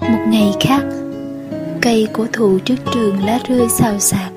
Một 0.00 0.24
ngày 0.28 0.52
khác, 0.60 0.82
Cây 1.80 2.08
cổ 2.12 2.26
thụ 2.32 2.58
trước 2.58 2.76
trường 2.94 3.24
lá 3.24 3.38
rơi 3.48 3.68
xào 3.68 3.98
xạc. 3.98 4.30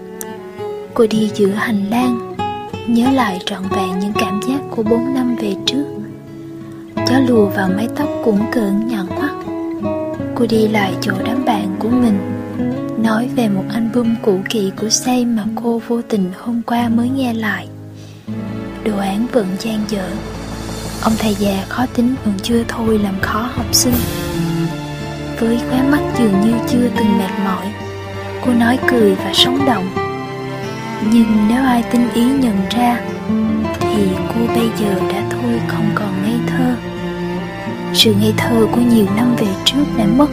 Cô 0.94 1.06
đi 1.10 1.32
giữa 1.36 1.52
hành 1.52 1.90
lang 1.90 2.29
Nhớ 2.90 3.12
lại 3.12 3.40
trọn 3.46 3.64
vẹn 3.70 4.00
những 4.00 4.14
cảm 4.16 4.40
giác 4.48 4.60
của 4.72 4.84
bốn 4.84 5.14
năm 5.14 5.36
về 5.36 5.56
trước. 5.66 5.86
Gió 7.08 7.20
lùa 7.28 7.46
vào 7.46 7.70
mái 7.76 7.88
tóc 7.96 8.10
cũng 8.26 8.40
cỡn 8.52 8.88
nhọn 8.88 9.08
hoắt 9.08 9.32
Cô 10.36 10.46
đi 10.50 10.68
lại 10.68 10.94
chỗ 11.02 11.12
đám 11.26 11.46
bạn 11.46 11.76
của 11.80 11.90
mình, 11.90 12.20
Nói 13.04 13.30
về 13.36 13.50
một 13.50 13.64
album 13.70 14.16
cũ 14.22 14.40
kỹ 14.50 14.72
của 14.82 14.90
Say 14.90 15.26
mà 15.26 15.44
cô 15.64 15.82
vô 15.88 16.02
tình 16.02 16.32
hôm 16.40 16.62
qua 16.66 16.90
mới 16.90 17.10
nghe 17.10 17.34
lại. 17.34 17.68
Đồ 18.84 18.98
án 18.98 19.28
vẫn 19.32 19.48
gian 19.60 19.80
dở. 19.90 20.10
Ông 21.02 21.14
thầy 21.18 21.36
già 21.36 21.66
khó 21.70 21.86
tính 21.96 22.16
vẫn 22.26 22.34
chưa 22.44 22.64
thôi 22.68 23.00
làm 23.04 23.20
khó 23.22 23.50
học 23.54 23.68
sinh. 23.72 23.96
Với 25.40 25.60
khóe 25.70 25.84
mắt 25.84 26.02
dường 26.20 26.42
như 26.42 26.54
chưa 26.70 26.90
từng 26.98 27.18
mệt 27.18 27.32
mỏi, 27.46 27.66
Cô 28.46 28.54
nói 28.54 28.80
cười 28.88 29.16
và 29.16 29.32
sống 29.34 29.66
động. 29.66 30.09
Nhưng 31.04 31.48
nếu 31.48 31.64
ai 31.64 31.84
tinh 31.92 32.10
ý 32.14 32.24
nhận 32.24 32.56
ra, 32.70 33.00
Thì 33.80 34.08
cô 34.28 34.48
bây 34.56 34.70
giờ 34.80 34.96
đã 35.12 35.24
thôi 35.30 35.62
không 35.68 35.90
còn 35.96 36.24
ngây 36.24 36.40
thơ. 36.48 36.76
Sự 37.94 38.14
ngây 38.22 38.34
thơ 38.38 38.68
của 38.72 38.82
nhiều 38.82 39.06
năm 39.16 39.36
về 39.38 39.48
trước 39.66 39.86
đã 39.98 40.06
mất. 40.06 40.28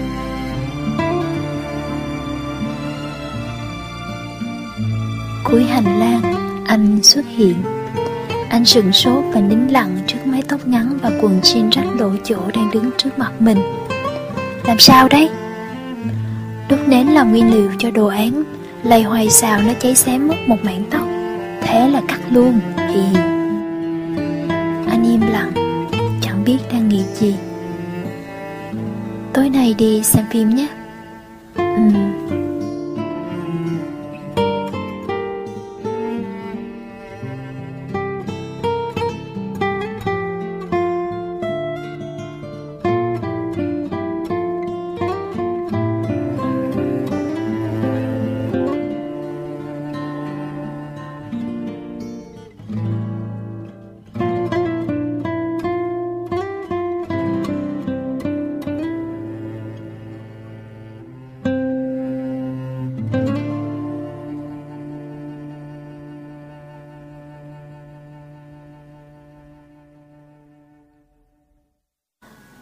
Cuối 5.44 5.64
hành 5.64 5.99
lang, 6.00 6.23
anh 6.66 7.02
xuất 7.02 7.25
hiện. 7.37 7.54
Anh 8.49 8.64
sừng 8.64 8.92
sốt 8.92 9.25
và 9.32 9.40
nín 9.40 9.68
lặng 9.68 9.99
trước 10.06 10.18
mái 10.26 10.42
tóc 10.49 10.66
ngắn 10.66 10.99
và 11.02 11.11
quần 11.20 11.40
jean 11.40 11.70
rách 11.70 11.96
đổ 11.99 12.11
chỗ 12.25 12.37
đang 12.54 12.70
đứng 12.70 12.90
trước 12.99 13.18
mặt 13.18 13.32
mình. 13.40 13.58
Làm 14.64 14.78
sao 14.78 15.08
đấy 15.08 15.30
đốt 16.70 16.80
nến 16.87 17.06
là 17.06 17.23
nguyên 17.23 17.54
liệu 17.54 17.70
cho 17.78 17.90
đồ 17.90 18.06
án 18.06 18.44
lầy 18.88 19.02
hoài 19.02 19.31
xào 19.31 19.62
nó 19.62 19.73
cháy 19.81 19.95
xém 19.95 20.28
mất 20.28 20.35
một 20.47 20.57
mảng 20.62 20.85
tóc, 20.90 21.09
thế 21.61 21.88
là 21.88 22.02
cắt 22.09 22.21
luôn 22.31 22.61
thì 22.76 23.00
anh 24.88 25.05
im 25.05 25.21
lặng, 25.21 25.52
chẳng 26.23 26.45
biết 26.45 26.59
đang 26.73 26.88
nghĩ 26.88 27.02
gì. 27.14 27.35
Tối 29.33 29.50
nay 29.50 29.75
đi 29.78 30.02
xem 30.02 30.25
phim 30.31 30.50
nhé. 30.50 30.66
Ừ. 31.57 32.36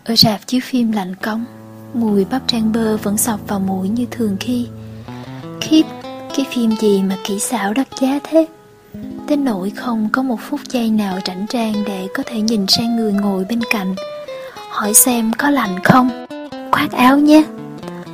Ở 0.04 0.16
rạp 0.16 0.46
chiếu 0.46 0.60
phim 0.64 0.92
lạnh 0.92 1.14
cống 1.14 1.44
Mùi 1.94 2.24
bắp 2.24 2.42
rang 2.52 2.72
bơ 2.72 2.96
vẫn 2.96 3.16
sọc 3.16 3.40
vào 3.48 3.60
mũi 3.60 3.88
như 3.88 4.06
thường 4.10 4.36
khi. 4.40 4.66
Khiếp, 5.60 5.82
cái 6.36 6.46
phim 6.50 6.70
gì 6.70 7.02
mà 7.02 7.16
kỹ 7.24 7.38
xảo 7.38 7.72
đắt 7.74 7.88
giá 8.00 8.18
thế? 8.24 8.46
Đến 9.28 9.44
nỗi 9.44 9.70
không 9.70 10.08
có 10.12 10.22
một 10.22 10.36
phút 10.40 10.60
giây 10.70 10.90
nào 10.90 11.18
rảnh 11.26 11.46
rang 11.50 11.84
để 11.86 12.08
có 12.14 12.22
thể 12.26 12.40
nhìn 12.40 12.66
sang 12.68 12.96
người 12.96 13.12
ngồi 13.12 13.44
bên 13.48 13.60
cạnh 13.70 13.94
Hỏi 14.70 14.94
xem 14.94 15.32
có 15.38 15.50
lạnh 15.50 15.82
không? 15.84 16.26
Khoác 16.72 16.92
áo 16.92 17.18
nhé. 17.18 17.44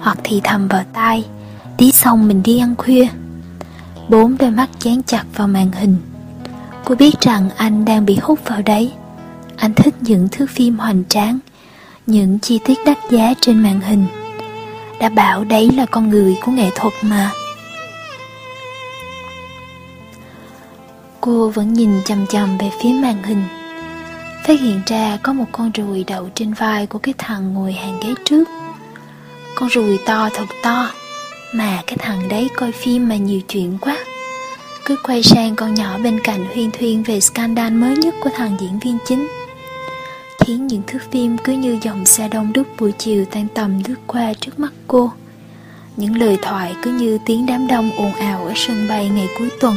Hoặc 0.00 0.18
thì 0.25 0.40
thầm 0.44 0.68
vào 0.68 0.85
tai 0.92 1.25
Tí 1.76 1.92
xong 1.92 2.28
mình 2.28 2.42
đi 2.42 2.59
ăn 2.59 2.75
khuya. 2.76 3.06
Bốn 4.09 4.37
đôi 4.38 4.50
mắt 4.50 4.68
dán 4.80 5.02
chặt 5.02 5.25
vào 5.37 5.49
màn 5.49 5.73
hình. 5.73 5.97
Cô 6.85 6.94
biết 6.94 7.20
rằng 7.20 7.50
anh 7.56 7.85
đang 7.85 8.06
bị 8.06 8.18
hút 8.23 8.40
vào 8.44 8.62
đấy. 8.62 8.92
Anh 9.56 9.75
thích 9.75 9.94
những 10.00 10.28
thước 10.32 10.50
phim 10.50 10.78
hoành 10.78 11.04
tráng 11.09 11.38
những 12.11 12.38
chi 12.38 12.59
tiết 12.64 12.79
đắt 12.87 12.99
giá 13.11 13.35
trên 13.40 13.62
màn 13.62 13.81
hình, 13.81 14.07
đã 15.00 15.09
bảo 15.09 15.45
đấy 15.45 15.71
là 15.76 15.87
con 15.87 16.11
người 16.11 16.37
của 16.45 16.52
nghệ 16.52 16.71
thuật 16.75 16.93
mà. 17.02 17.31
Cô 21.21 21.49
vẫn 21.49 21.73
nhìn 21.73 21.90
chằm 22.05 22.26
chằm 22.26 22.59
về 22.59 22.71
phía 22.83 22.93
màn 22.93 23.23
hình, 23.23 23.43
phát 24.45 24.61
hiện 24.61 24.81
ra 24.87 25.19
có 25.23 25.33
một 25.33 25.45
con 25.52 25.71
ruồi 25.75 26.05
đậu 26.07 26.29
trên 26.35 26.52
vai 26.52 26.87
của 26.87 26.99
cái 26.99 27.14
thằng 27.19 27.55
ngồi 27.55 27.73
hàng 27.73 28.00
ghế 28.02 28.14
trước. 28.25 28.45
Con 29.55 29.69
ruồi 29.69 29.99
to 30.07 30.29
thật 30.35 30.47
to, 30.62 30.90
mà 31.55 31.83
cái 31.87 31.97
thằng 31.99 32.29
đấy 32.29 32.49
coi 32.57 32.73
phim 32.73 33.09
mà 33.09 33.17
nhiều 33.17 33.40
chuyện 33.49 33.79
quá. 33.81 33.97
Cứ 34.85 34.97
quay 35.02 35.23
sang 35.23 35.57
con 35.57 35.75
nhỏ 35.75 35.99
bên 35.99 36.21
cạnh 36.25 36.47
huyên 36.55 36.71
thuyên 36.71 37.02
về 37.02 37.21
scandal 37.21 37.73
mới 37.73 37.97
nhất 37.97 38.14
của 38.21 38.31
thằng 38.37 38.57
diễn 38.61 38.79
viên 38.79 38.99
chính 39.07 39.29
khiến 40.50 40.66
những 40.66 40.83
thước 40.87 40.99
phim 41.11 41.38
cứ 41.38 41.52
như 41.52 41.78
dòng 41.83 42.07
xe 42.07 42.28
đông 42.28 42.52
đúc 42.52 42.66
buổi 42.78 42.92
chiều 42.92 43.25
tan 43.25 43.47
tầm 43.54 43.83
lướt 43.88 43.95
qua 44.07 44.33
trước 44.40 44.59
mắt 44.59 44.73
cô. 44.87 45.11
Những 45.97 46.16
lời 46.16 46.38
thoại 46.42 46.75
cứ 46.83 46.92
như 46.92 47.19
tiếng 47.26 47.47
đám 47.47 47.66
đông 47.66 47.90
ồn 47.97 48.12
ào 48.12 48.45
ở 48.45 48.52
sân 48.57 48.88
bay 48.88 49.09
ngày 49.09 49.28
cuối 49.38 49.49
tuần. 49.61 49.76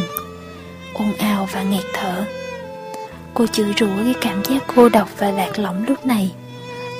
Ồn 0.93 1.13
ào 1.13 1.47
và 1.51 1.63
nghẹt 1.63 1.83
thở. 1.93 2.25
Cô 3.33 3.47
chửi 3.47 3.73
rủa 3.79 4.03
cái 4.03 4.13
cảm 4.21 4.43
giác 4.43 4.63
cô 4.75 4.89
độc 4.89 5.09
và 5.17 5.31
lạc 5.31 5.59
lõng 5.59 5.85
lúc 5.87 6.05
này, 6.05 6.31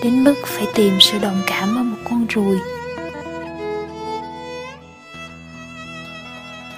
đến 0.03 0.23
mức 0.23 0.35
phải 0.45 0.67
tìm 0.75 0.93
sự 0.99 1.17
đồng 1.19 1.41
cảm 1.47 1.75
ở 1.75 1.83
một 1.83 1.97
con 2.09 2.25
ruồi. 2.29 2.57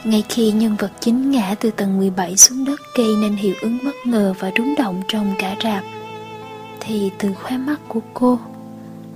Ngay 0.04 0.24
khi 0.30 0.52
nhân 0.52 0.76
vật 0.76 0.92
chính 1.00 1.32
ngã 1.32 1.56
từ 1.60 1.72
tầng 1.72 1.98
17 1.98 2.38
xuống 2.38 2.66
đất 2.66 2.80
gây 2.98 3.08
nên 3.22 3.36
hiệu 3.36 3.56
ứng 3.62 3.78
bất 3.86 3.96
ngờ 4.06 4.34
và 4.40 4.52
rúng 4.58 4.76
động 4.78 5.02
trong 5.08 5.34
cả 5.40 5.56
rạp 5.64 5.84
thì 6.88 7.12
từ 7.18 7.34
khóe 7.34 7.58
mắt 7.58 7.80
của 7.88 8.00
cô, 8.14 8.40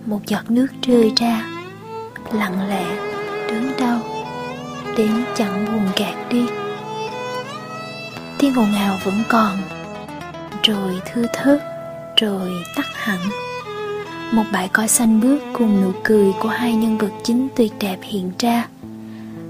một 0.05 0.19
giọt 0.27 0.51
nước 0.51 0.67
rơi 0.81 1.11
ra, 1.17 1.45
lặng 2.33 2.69
lẽ, 2.69 2.85
đớn 3.47 3.71
đau, 3.79 3.99
đến 4.97 5.11
chẳng 5.35 5.65
buồn 5.65 5.87
gạt 5.95 6.29
đi. 6.29 6.45
Tiếng 8.37 8.53
ồn 8.55 8.73
ào 8.73 8.97
vẫn 9.03 9.23
còn, 9.29 9.57
rồi 10.63 11.01
thưa 11.13 11.25
thớt, 11.33 11.63
rồi 12.17 12.51
tắt 12.75 12.87
hẳn. 12.93 13.19
Một 14.31 14.43
bãi 14.51 14.67
cỏ 14.67 14.87
xanh 14.87 15.21
bước 15.21 15.39
cùng 15.53 15.81
nụ 15.81 15.91
cười 16.03 16.33
của 16.39 16.49
hai 16.49 16.73
nhân 16.73 16.97
vật 16.97 17.11
chính 17.23 17.47
tuyệt 17.55 17.73
đẹp 17.79 17.97
hiện 18.01 18.31
ra. 18.39 18.67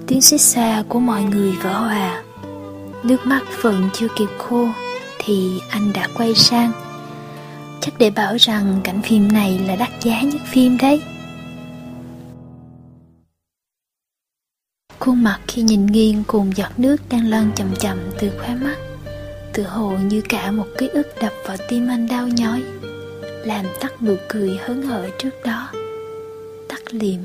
Tiếng 0.07 0.21
xích 0.21 0.41
xa 0.41 0.83
của 0.89 0.99
mọi 0.99 1.23
người 1.23 1.51
vỡ 1.51 1.73
hòa. 1.79 2.23
Nước 3.03 3.25
mắt 3.25 3.41
vẫn 3.61 3.89
chưa 3.93 4.07
kịp 4.17 4.29
khô 4.37 4.67
thì 5.19 5.61
anh 5.69 5.93
đã 5.93 6.07
quay 6.17 6.35
sang 6.35 6.88
chắc 7.89 7.97
để 7.99 8.09
bảo 8.09 8.35
rằng 8.39 8.81
cảnh 8.83 9.01
phim 9.01 9.31
này 9.31 9.59
là 9.67 9.75
đắt 9.75 9.89
giá 10.03 10.21
nhất 10.21 10.41
phim 10.45 10.77
đấy. 10.77 11.01
Khuôn 14.99 15.23
mặt 15.23 15.39
khi 15.47 15.61
nhìn 15.61 15.85
nghiêng 15.85 16.23
cùng 16.27 16.57
giọt 16.57 16.71
nước 16.79 16.97
đang 17.09 17.29
lăn 17.29 17.51
chậm 17.55 17.75
chậm 17.79 17.97
từ 18.19 18.31
khóe 18.39 18.55
mắt 18.55 18.75
tự 19.53 19.63
hồ 19.63 19.89
như 19.89 20.21
cả 20.29 20.51
một 20.51 20.65
ký 20.77 20.87
ức 20.87 21.07
đập 21.21 21.33
vào 21.45 21.57
tim 21.69 21.87
anh 21.87 22.07
đau 22.07 22.27
nhói, 22.27 22.63
làm 23.45 23.65
tắt 23.79 24.01
nụ 24.01 24.15
cười 24.29 24.57
hớn 24.65 24.81
hở 24.81 25.09
trước 25.17 25.43
đó. 25.45 25.69
Tắt 26.69 26.81
liềm. 26.91 27.19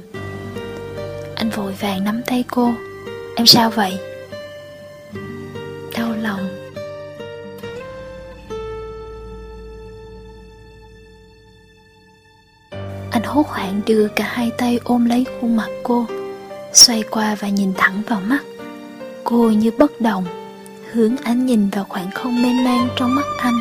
Anh 1.34 1.50
vội 1.50 1.72
vàng 1.80 2.04
nắm 2.04 2.20
tay 2.26 2.44
cô. 2.50 2.74
Em 3.36 3.46
sao 3.46 3.70
vậy? 3.70 3.98
Bạn 13.64 13.80
đưa 13.86 14.08
cả 14.08 14.24
hai 14.28 14.50
tay 14.58 14.80
ôm 14.84 15.04
lấy 15.04 15.26
khuôn 15.40 15.56
mặt 15.56 15.68
cô 15.82 16.06
Xoay 16.72 17.02
qua 17.10 17.36
và 17.40 17.48
nhìn 17.48 17.72
thẳng 17.76 18.02
vào 18.08 18.20
mắt. 18.20 18.44
Cô 19.24 19.50
như 19.50 19.70
bất 19.78 20.00
động 20.00 20.24
Hướng 20.92 21.16
ánh 21.16 21.46
nhìn 21.46 21.68
vào 21.68 21.84
khoảng 21.88 22.10
không 22.10 22.42
mênh 22.42 22.64
mang 22.64 22.88
trong 22.96 23.14
mắt 23.14 23.24
anh. 23.38 23.60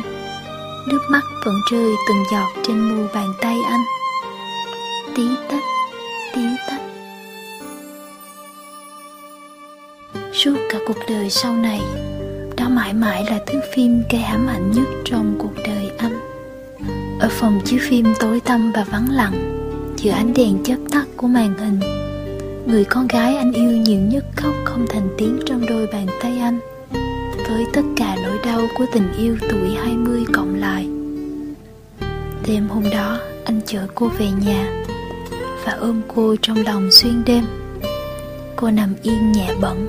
Nước 0.88 1.00
mắt 1.10 1.20
vẫn 1.44 1.54
rơi 1.70 1.92
từng 2.08 2.24
giọt 2.32 2.48
trên 2.66 2.80
mu 2.80 3.06
bàn 3.14 3.34
tay 3.40 3.56
anh. 3.66 3.80
Tí 5.16 5.28
tách, 5.48 5.64
tí 6.34 6.42
tách. 6.68 6.80
Suốt 10.32 10.56
cả 10.70 10.78
cuộc 10.86 10.98
đời 11.08 11.30
sau 11.30 11.56
này 11.56 11.80
Đó 12.56 12.68
mãi 12.68 12.94
mãi 12.94 13.24
là 13.30 13.38
thước 13.46 13.60
phim 13.74 14.02
gây 14.10 14.22
ám 14.22 14.46
ảnh 14.46 14.72
nhất 14.72 14.88
trong 15.04 15.34
cuộc 15.38 15.54
đời 15.66 15.90
anh. 15.98 16.20
Ở 17.20 17.28
phòng 17.30 17.60
chiếu 17.64 17.80
phim 17.82 18.14
tối 18.18 18.40
tăm 18.40 18.72
và 18.72 18.84
vắng 18.84 19.10
lặng 19.10 19.53
Giữa 20.04 20.12
ánh 20.12 20.34
đèn 20.34 20.62
chớp 20.64 20.76
tắt 20.90 21.04
của 21.16 21.26
màn 21.26 21.58
hình. 21.58 21.80
Người 22.66 22.84
con 22.84 23.06
gái 23.08 23.36
anh 23.36 23.52
yêu 23.52 23.70
nhiều 23.70 24.00
nhất 24.00 24.24
khóc 24.36 24.54
không 24.64 24.86
thành 24.88 25.08
tiếng 25.18 25.38
trong 25.46 25.66
đôi 25.66 25.86
bàn 25.86 26.06
tay 26.20 26.38
anh. 26.38 26.58
Với 27.48 27.64
tất 27.72 27.82
cả 27.96 28.16
nỗi 28.22 28.38
đau 28.44 28.60
của 28.78 28.86
tình 28.92 29.12
yêu 29.18 29.36
tuổi 29.50 29.74
20 29.82 30.24
cộng 30.32 30.54
lại. 30.54 30.88
Đêm 32.46 32.68
hôm 32.68 32.90
đó, 32.90 33.18
anh 33.44 33.60
chở 33.66 33.86
cô 33.94 34.08
về 34.18 34.26
nhà 34.46 34.84
Và 35.64 35.72
ôm 35.72 36.00
cô 36.14 36.36
trong 36.42 36.64
lòng 36.66 36.90
xuyên 36.90 37.24
đêm. 37.26 37.44
Cô 38.56 38.70
nằm 38.70 38.94
yên 39.02 39.32
nhẹ 39.32 39.54
bẩn 39.60 39.88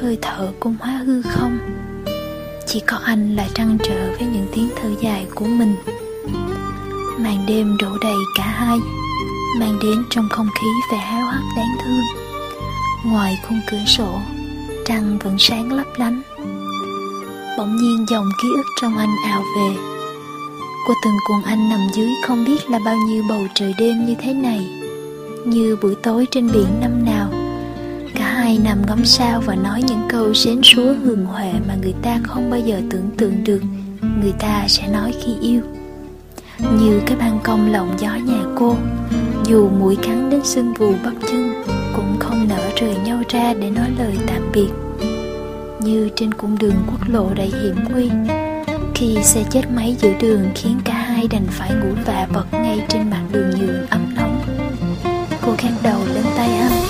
Hơi 0.00 0.18
thở 0.22 0.48
cũng 0.60 0.76
hóa 0.80 0.92
hư 0.92 1.22
không. 1.22 1.58
Chỉ 2.66 2.80
có 2.80 2.96
anh 2.96 3.36
là 3.36 3.48
trăn 3.54 3.78
trở 3.82 4.10
với 4.18 4.28
những 4.32 4.46
tiếng 4.54 4.68
thở 4.82 4.88
dài 5.00 5.26
của 5.34 5.46
mình. 5.46 5.74
Màn 7.18 7.46
đêm 7.48 7.76
đổ 7.80 7.98
đầy 8.02 8.16
cả 8.36 8.44
hai 8.44 8.78
mang 9.58 9.78
đến 9.82 10.04
trong 10.10 10.28
không 10.28 10.48
khí 10.60 10.66
vẻ 10.92 10.98
háo 10.98 11.26
hức 11.26 11.44
đáng 11.56 11.76
thương. 11.84 12.04
Ngoài 13.04 13.38
khung 13.48 13.60
cửa 13.70 13.84
sổ, 13.86 14.20
trăng 14.84 15.18
vẫn 15.18 15.36
sáng 15.38 15.72
lấp 15.72 15.86
lánh. 15.96 16.22
Bỗng 17.58 17.76
nhiên 17.76 18.06
dòng 18.08 18.26
ký 18.42 18.48
ức 18.56 18.66
trong 18.80 18.98
anh 18.98 19.16
ào 19.24 19.42
về. 19.56 19.76
Cô 20.86 20.94
từng 21.04 21.14
cùng 21.26 21.42
anh 21.44 21.68
nằm 21.68 21.80
dưới 21.94 22.10
không 22.26 22.44
biết 22.44 22.70
là 22.70 22.78
bao 22.84 22.96
nhiêu 22.96 23.24
bầu 23.28 23.46
trời 23.54 23.74
đêm 23.78 24.06
như 24.06 24.14
thế 24.20 24.34
này, 24.34 24.68
như 25.46 25.76
buổi 25.82 25.94
tối 25.94 26.26
trên 26.30 26.52
biển 26.52 26.80
năm 26.80 27.04
nào. 27.04 27.28
Cả 28.14 28.24
hai 28.24 28.58
nằm 28.64 28.78
ngắm 28.86 29.04
sao 29.04 29.42
và 29.46 29.54
nói 29.54 29.82
những 29.82 30.08
câu 30.08 30.34
xến 30.34 30.60
súa 30.62 30.94
hường 31.04 31.26
huệ 31.26 31.52
mà 31.68 31.74
người 31.82 31.94
ta 32.02 32.18
không 32.22 32.50
bao 32.50 32.60
giờ 32.60 32.80
tưởng 32.90 33.10
tượng 33.18 33.44
được, 33.44 33.60
người 34.22 34.32
ta 34.38 34.64
sẽ 34.68 34.88
nói 34.88 35.14
khi 35.24 35.34
yêu. 35.40 35.60
Như 36.58 37.00
cái 37.06 37.16
ban 37.16 37.38
công 37.42 37.72
lộng 37.72 37.94
gió 37.98 38.14
nhà 38.14 38.42
cô 38.58 38.76
dù 39.50 39.68
mũi 39.68 39.96
cắn 40.02 40.30
đến 40.30 40.40
sưng 40.44 40.74
vù 40.74 40.92
bắp 41.04 41.12
chân, 41.28 41.62
cũng 41.96 42.16
không 42.18 42.48
nỡ 42.48 42.70
rời 42.76 42.94
nhau 43.04 43.22
ra 43.28 43.54
để 43.60 43.70
nói 43.70 43.90
lời 43.98 44.18
tạm 44.26 44.42
biệt. 44.54 44.68
Như 45.80 46.08
trên 46.16 46.34
cung 46.34 46.58
đường 46.58 46.74
quốc 46.86 47.08
lộ 47.08 47.34
đầy 47.34 47.52
hiểm 47.62 47.76
nguy 47.90 48.10
khi 48.94 49.18
xe 49.22 49.44
chết 49.50 49.62
máy 49.74 49.96
giữa 49.98 50.12
đường 50.20 50.50
khiến 50.54 50.80
cả 50.84 50.94
hai 50.94 51.28
đành 51.30 51.46
phải 51.50 51.70
ngủ 51.70 51.94
vạ 52.06 52.26
vật 52.32 52.46
ngay 52.52 52.86
trên 52.88 53.10
mặt 53.10 53.22
đường 53.32 53.50
nhựa 53.50 53.86
ấm 53.90 54.14
nóng. 54.16 54.40
Cô 55.42 55.52
khang 55.58 55.76
đầu 55.82 56.00
lên 56.14 56.24
tay 56.36 56.48
anh 56.48 56.82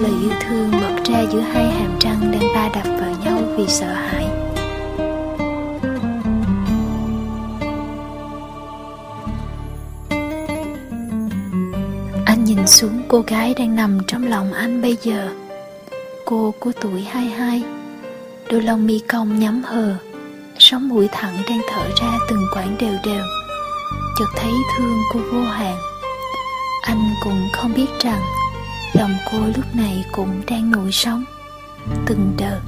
lời 0.00 0.12
yêu 0.22 0.32
thương 0.46 0.70
bật 0.70 1.04
ra 1.04 1.24
giữa 1.32 1.40
hai 1.40 1.70
hàm 1.70 1.98
răng 2.00 2.32
đang 2.32 2.54
va 2.54 2.70
đập 2.74 2.86
vào 3.00 3.14
nhau 3.24 3.38
vì 3.56 3.64
sợ 3.68 3.92
hãi. 3.92 4.35
Nhìn 12.46 12.66
xuống 12.66 13.02
cô 13.08 13.20
gái 13.26 13.54
đang 13.54 13.76
nằm 13.76 13.98
trong 14.06 14.26
lòng 14.26 14.52
anh 14.52 14.82
bây 14.82 14.96
giờ. 15.02 15.28
Cô 16.24 16.54
của 16.60 16.72
tuổi 16.80 17.02
22 17.02 17.62
Đôi 18.50 18.62
lông 18.62 18.86
mi 18.86 18.98
cong 18.98 19.38
nhắm 19.38 19.62
hờ 19.64 19.96
Sống 20.58 20.88
mũi 20.88 21.08
thẳng 21.12 21.36
đang 21.48 21.60
thở 21.70 21.88
ra 22.00 22.18
từng 22.30 22.42
quãng 22.54 22.76
đều 22.78 22.94
đều. 23.04 23.24
Chợt 24.18 24.26
thấy 24.36 24.52
thương 24.76 24.98
cô 25.12 25.20
vô 25.32 25.40
hạn. 25.40 25.76
Anh 26.82 27.14
cũng 27.24 27.48
không 27.52 27.72
biết 27.74 27.88
rằng 28.00 28.20
Lòng 28.92 29.14
cô 29.32 29.38
lúc 29.56 29.74
này 29.74 30.04
cũng 30.12 30.42
đang 30.46 30.70
nổi 30.70 30.92
sóng 30.92 31.24
Từng 32.06 32.34
đợt, 32.38 32.60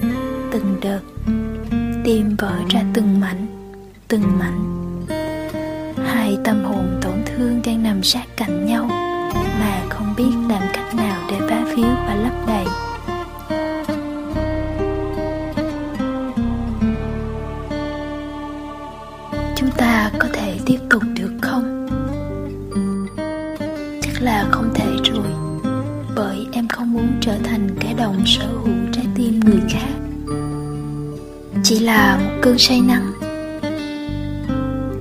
từng 0.50 0.76
đợt 0.80 1.00
Tim 2.04 2.36
vỡ 2.38 2.52
ra 2.68 2.84
từng 2.94 3.20
mảnh, 3.20 3.46
từng 4.08 4.38
mảnh. 4.38 4.84
Hai 6.06 6.38
tâm 6.44 6.64
hồn 6.64 7.00
tổn 7.02 7.22
thương 7.26 7.60
đang 7.64 7.82
nằm 7.82 8.02
sát 8.02 8.24
cạnh 8.36 8.66
nhau 8.66 9.07
mà 9.34 9.82
không 9.88 10.14
biết 10.16 10.32
làm 10.48 10.62
cách 10.72 10.94
nào 10.94 11.22
để 11.30 11.38
phá 11.50 11.64
phiếu 11.74 11.88
và 12.06 12.14
lấp 12.14 12.32
đầy. 12.46 12.64
Chúng 19.56 19.70
ta 19.76 20.10
có 20.18 20.28
thể 20.32 20.58
tiếp 20.66 20.78
tục 20.90 21.02
được 21.14 21.32
không? 21.42 21.88
Chắc 24.02 24.22
là 24.22 24.48
không 24.50 24.70
thể 24.74 24.86
rồi, 25.04 25.26
bởi 26.16 26.46
em 26.52 26.68
không 26.68 26.92
muốn 26.92 27.08
trở 27.20 27.38
thành 27.44 27.68
kẻ 27.80 27.94
đồng 27.98 28.22
sở 28.26 28.46
hữu 28.46 28.74
trái 28.92 29.06
tim 29.14 29.40
người 29.40 29.60
khác. 29.70 29.88
Chỉ 31.62 31.78
là 31.78 32.18
một 32.24 32.38
cơn 32.42 32.58
say 32.58 32.80
nắng. 32.80 33.12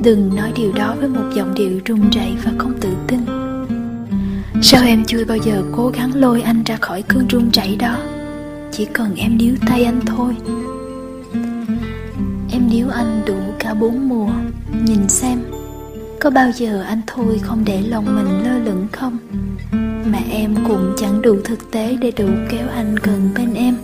Đừng 0.03 0.35
nói 0.35 0.51
điều 0.55 0.71
đó 0.71 0.95
với 0.99 1.09
một 1.09 1.23
giọng 1.33 1.53
điệu 1.53 1.79
run 1.85 2.09
rẩy 2.09 2.35
và 2.43 2.51
không 2.57 2.73
tự 2.81 2.89
tin. 3.07 3.46
Sao 4.61 4.83
em 4.83 5.05
chưa 5.05 5.25
bao 5.25 5.37
giờ 5.37 5.63
cố 5.75 5.89
gắng 5.89 6.15
lôi 6.15 6.41
anh 6.41 6.63
ra 6.63 6.77
khỏi 6.81 7.03
cơn 7.07 7.27
run 7.27 7.49
rẩy 7.49 7.75
đó? 7.75 7.97
Chỉ 8.71 8.85
cần 8.93 9.15
em 9.15 9.37
níu 9.37 9.55
tay 9.67 9.83
anh 9.83 9.99
thôi. 10.05 10.35
Em 12.51 12.69
níu 12.69 12.89
anh 12.89 13.21
đủ 13.25 13.37
cả 13.59 13.73
bốn 13.73 14.09
mùa. 14.09 14.29
Nhìn 14.85 15.09
xem, 15.09 15.39
Có 16.19 16.29
bao 16.29 16.51
giờ 16.55 16.83
anh 16.87 17.01
thôi 17.07 17.39
không 17.43 17.63
để 17.65 17.81
lòng 17.81 18.15
mình 18.15 18.43
lơ 18.43 18.59
lửng 18.59 18.87
không? 18.91 19.17
Mà 20.11 20.19
em 20.31 20.55
cũng 20.67 20.93
chẳng 20.97 21.21
đủ 21.21 21.35
thực 21.43 21.71
tế 21.71 21.97
để 22.01 22.11
đủ 22.11 22.27
kéo 22.49 22.67
anh 22.75 22.95
gần 23.03 23.29
bên 23.35 23.53
em. 23.53 23.75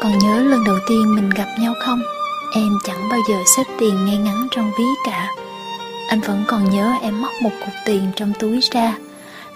Còn 0.00 0.18
nhớ 0.18 0.42
lần 0.42 0.64
đầu 0.64 0.76
tiên 0.88 1.14
mình 1.14 1.30
gặp 1.30 1.48
nhau 1.60 1.74
không? 1.80 2.02
Em 2.54 2.78
chẳng 2.84 3.08
bao 3.08 3.20
giờ 3.28 3.34
xếp 3.56 3.64
tiền 3.78 4.04
ngay 4.04 4.16
ngắn 4.16 4.48
trong 4.50 4.72
ví 4.78 4.84
cả. 5.04 5.28
Anh 6.08 6.20
vẫn 6.20 6.44
còn 6.46 6.70
nhớ 6.70 6.92
em 7.02 7.22
móc 7.22 7.32
một 7.42 7.50
cục 7.60 7.74
tiền 7.86 8.10
trong 8.16 8.32
túi 8.38 8.60
ra 8.72 8.96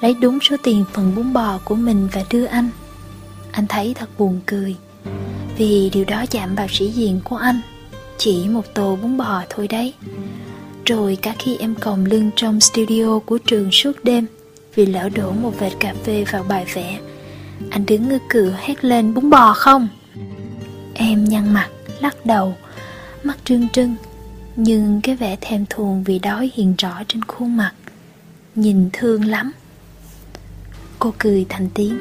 Lấy 0.01 0.15
đúng 0.15 0.39
số 0.41 0.57
tiền 0.63 0.85
phần 0.93 1.15
bún 1.17 1.33
bò 1.33 1.59
của 1.65 1.75
mình 1.75 2.09
và 2.13 2.25
đưa 2.31 2.45
anh. 2.45 2.71
Anh 3.53 3.67
thấy 3.67 3.95
thật 3.95 4.09
buồn 4.19 4.41
cười 4.47 4.77
Vì 5.57 5.91
điều 5.93 6.05
đó 6.05 6.25
chạm 6.31 6.55
vào 6.55 6.67
sĩ 6.71 6.89
diện 6.89 7.21
của 7.25 7.37
anh 7.37 7.61
Chỉ 8.19 8.49
một 8.49 8.75
tô 8.75 8.99
bún 9.03 9.17
bò 9.17 9.43
thôi 9.49 9.69
đấy. 9.69 9.95
Rồi 10.87 11.19
cả 11.23 11.35
khi 11.39 11.57
em 11.57 11.75
còng 11.75 12.05
lưng 12.05 12.31
trong 12.37 12.61
studio 12.61 13.19
của 13.19 13.39
trường 13.39 13.73
suốt 13.73 13.93
đêm 14.03 14.27
Vì 14.75 14.87
lỡ 14.87 15.09
đổ 15.09 15.33
một 15.33 15.53
vệt 15.59 15.73
cà 15.81 15.95
phê 16.05 16.25
vào 16.31 16.43
bài 16.49 16.67
vẽ 16.75 17.01
Anh 17.71 17.87
đứng 17.87 18.09
ngơ 18.09 18.19
cửa 18.29 18.55
hét 18.59 18.85
lên 18.85 19.15
bún 19.15 19.31
bò 19.31 19.53
không? 19.53 19.89
Em 20.95 21.25
nhăn 21.25 21.55
mặt, 21.55 21.69
lắc 22.01 22.27
đầu 22.27 22.55
mắt 23.25 23.39
trưng 23.45 23.69
trưng 23.69 23.95
nhưng 24.57 25.01
cái 25.03 25.17
vẻ 25.17 25.37
thèm 25.41 25.65
thuồng 25.71 26.05
vì 26.05 26.19
đói 26.19 26.51
hiện 26.55 26.75
rõ 26.79 27.03
trên 27.09 27.23
khuôn 27.23 27.57
mặt. 27.57 27.73
Nhìn 28.55 28.91
thương 28.93 29.25
lắm. 29.25 29.53
Cô 30.99 31.15
cười 31.19 31.47
thành 31.49 31.69
tiếng. 31.75 31.99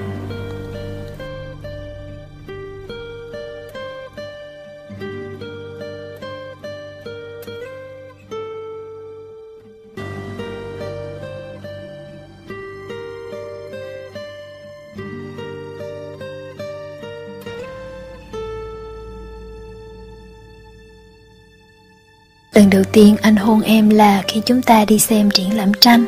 Lần 22.56 22.70
đầu 22.70 22.84
tiên 22.92 23.16
anh 23.22 23.36
hôn 23.36 23.62
em 23.62 23.90
là 23.90 24.24
khi 24.28 24.42
chúng 24.46 24.62
ta 24.62 24.86
đi 24.86 25.00
xem 25.00 25.32
triển 25.32 25.58
lãm 25.58 25.74
tranh. 25.74 26.06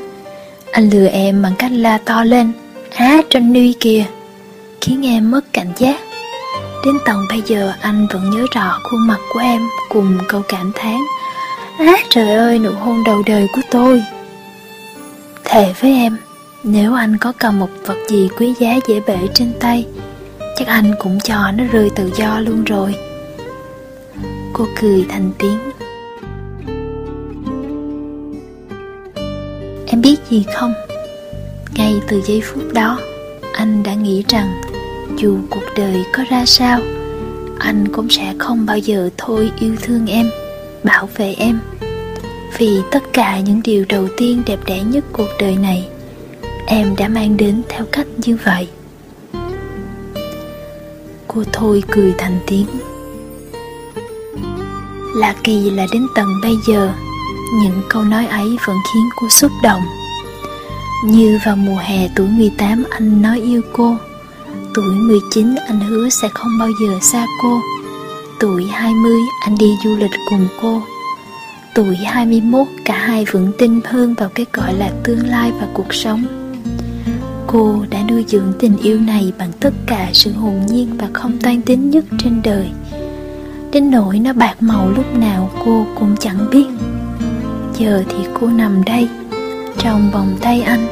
Anh 0.72 0.90
lừa 0.90 1.08
em 1.08 1.42
bằng 1.42 1.54
cách 1.60 1.72
la 1.72 1.98
to 1.98 2.24
lên, 2.24 2.52
Á 2.96 3.22
tranh 3.30 3.54
nuy 3.54 3.74
kìa! 3.74 4.04
Khiến 4.82 5.06
em 5.06 5.32
mất 5.32 5.54
cảnh 5.54 5.72
giác. 5.78 6.00
Đến 6.86 6.98
tận 7.06 7.26
bây 7.30 7.42
giờ, 7.46 7.74
anh 7.82 8.08
vẫn 8.14 8.30
nhớ 8.30 8.46
rõ 8.56 8.80
khuôn 8.84 9.08
mặt 9.08 9.18
của 9.34 9.40
em 9.40 9.62
Cùng 9.90 10.18
câu 10.28 10.42
cảm 10.50 10.72
thán, 10.76 10.98
Á, 11.80 11.98
trời 12.10 12.36
ơi, 12.36 12.60
nụ 12.60 12.72
hôn 12.72 13.04
đầu 13.04 13.24
đời 13.26 13.48
của 13.54 13.62
tôi! 13.72 14.04
Thề 15.44 15.74
với 15.80 15.92
em, 15.92 16.18
Nếu 16.64 16.94
anh 16.94 17.18
có 17.18 17.34
cầm 17.40 17.60
một 17.60 17.70
vật 17.86 17.98
gì 18.10 18.30
quý 18.38 18.54
giá 18.60 18.80
dễ 18.88 19.00
bể 19.08 19.18
trên 19.34 19.54
tay, 19.60 19.86
Chắc 20.58 20.68
anh 20.68 20.94
cũng 21.00 21.20
cho 21.20 21.52
nó 21.52 21.64
rơi 21.72 21.90
tự 21.96 22.12
do 22.16 22.40
luôn 22.40 22.64
rồi. 22.64 22.96
Cô 24.54 24.66
cười 24.82 25.06
thành 25.10 25.32
tiếng. 25.40 25.67
Em 29.98 30.02
biết 30.02 30.18
gì 30.30 30.46
không? 30.56 30.74
Ngay 31.76 32.02
từ 32.08 32.22
giây 32.26 32.42
phút 32.42 32.64
đó, 32.74 33.00
Anh 33.54 33.84
đã 33.84 33.94
nghĩ 33.94 34.24
rằng 34.28 34.62
Dù 35.18 35.38
cuộc 35.50 35.64
đời 35.76 36.04
có 36.14 36.24
ra 36.30 36.46
sao, 36.46 36.80
Anh 37.60 37.88
cũng 37.88 38.10
sẽ 38.10 38.34
không 38.40 38.66
bao 38.66 38.78
giờ 38.78 39.10
thôi 39.18 39.52
yêu 39.60 39.76
thương 39.82 40.08
em, 40.08 40.30
Bảo 40.84 41.10
vệ 41.16 41.34
em. 41.34 41.60
Vì 42.58 42.80
tất 42.92 43.04
cả 43.14 43.40
những 43.40 43.62
điều 43.64 43.86
đầu 43.90 44.08
tiên 44.18 44.44
đẹp 44.46 44.60
đẽ 44.66 44.84
nhất 44.84 45.04
cuộc 45.12 45.30
đời 45.40 45.56
này, 45.56 45.88
Em 46.66 46.96
đã 46.96 47.08
mang 47.08 47.38
đến 47.38 47.62
theo 47.70 47.86
cách 47.92 48.08
như 48.18 48.38
vậy. 48.44 48.68
Cô 51.28 51.44
Thôi 51.54 51.84
cười 51.92 52.14
thành 52.18 52.40
tiếng. 52.48 52.68
Lạ 55.16 55.36
kỳ 55.44 55.70
là 55.70 55.88
đến 55.94 56.08
tận 56.16 56.28
bây 56.42 56.56
giờ 56.68 56.94
những 57.54 57.82
câu 57.90 58.04
nói 58.04 58.28
ấy 58.28 58.58
vẫn 58.68 58.78
khiến 58.94 59.10
cô 59.16 59.30
xúc 59.30 59.52
động. 59.64 59.82
Như 61.06 61.40
vào 61.46 61.56
mùa 61.56 61.78
hè 61.78 62.10
tuổi 62.16 62.28
18 62.28 62.84
anh 62.90 63.22
nói 63.22 63.42
yêu 63.42 63.62
cô. 63.74 63.96
Tuổi 64.74 64.96
19 64.96 65.56
anh 65.68 65.80
hứa 65.80 66.10
sẽ 66.10 66.28
không 66.34 66.52
bao 66.60 66.70
giờ 66.82 67.00
xa 67.02 67.26
cô. 67.44 67.62
Tuổi 68.40 68.68
20 68.68 69.12
anh 69.42 69.58
đi 69.58 69.76
du 69.84 69.96
lịch 69.96 70.12
cùng 70.30 70.48
cô. 70.62 70.82
Tuổi 71.76 71.96
21 71.96 72.68
cả 72.86 72.98
hai 72.98 73.26
vững 73.32 73.52
tin 73.58 73.82
hơn 73.86 74.14
vào 74.14 74.30
cái 74.36 74.46
gọi 74.54 74.74
là 74.74 74.92
tương 75.04 75.28
lai 75.28 75.52
và 75.60 75.68
cuộc 75.74 75.94
sống. 75.94 76.26
Cô 77.48 77.86
đã 77.90 78.00
nuôi 78.10 78.26
dưỡng 78.28 78.54
tình 78.60 78.78
yêu 78.78 79.00
này 79.00 79.34
bằng 79.38 79.52
tất 79.60 79.74
cả 79.86 80.10
sự 80.14 80.32
hồn 80.32 80.62
nhiên 80.70 80.98
và 80.98 81.08
không 81.14 81.38
toan 81.42 81.62
tính 81.62 81.90
nhất 81.90 82.06
trên 82.18 82.42
đời. 82.44 82.70
Đến 83.72 83.92
nỗi 83.92 84.20
nó 84.20 84.34
bạc 84.34 84.56
màu 84.60 84.90
lúc 84.90 85.16
nào, 85.16 85.52
cô 85.66 85.86
cũng 85.96 86.16
chẳng 86.20 86.50
biết. 86.52 86.68
Giờ 87.80 88.04
thì 88.10 88.18
cô 88.34 88.48
nằm 88.48 88.84
đây, 88.84 89.10
Trong 89.78 90.12
vòng 90.12 90.38
tay 90.42 90.62
anh. 90.62 90.88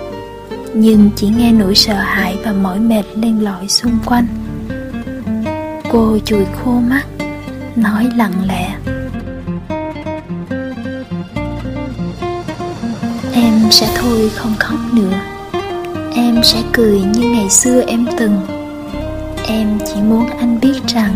Nhưng 0.73 1.09
chỉ 1.15 1.27
nghe 1.27 1.51
nỗi 1.51 1.75
sợ 1.75 1.93
hãi 1.93 2.37
và 2.43 2.53
mỏi 2.53 2.79
mệt 2.79 3.03
lên 3.15 3.39
lỏi 3.39 3.67
xung 3.67 3.97
quanh. 4.05 4.27
Cô 5.91 6.17
chùi 6.25 6.45
khô 6.45 6.71
mắt, 6.71 7.03
Nói 7.75 8.09
lặng 8.15 8.33
lẽ. 8.47 8.75
Em 13.33 13.53
sẽ 13.71 13.89
thôi 13.95 14.31
không 14.35 14.55
khóc 14.59 14.79
nữa. 14.93 15.19
Em 16.15 16.43
sẽ 16.43 16.63
cười 16.73 17.01
như 17.01 17.29
ngày 17.29 17.49
xưa 17.49 17.83
em 17.87 18.05
từng. 18.17 18.41
Em 19.47 19.77
chỉ 19.85 20.01
muốn 20.01 20.29
anh 20.39 20.59
biết 20.59 20.79
rằng, 20.87 21.13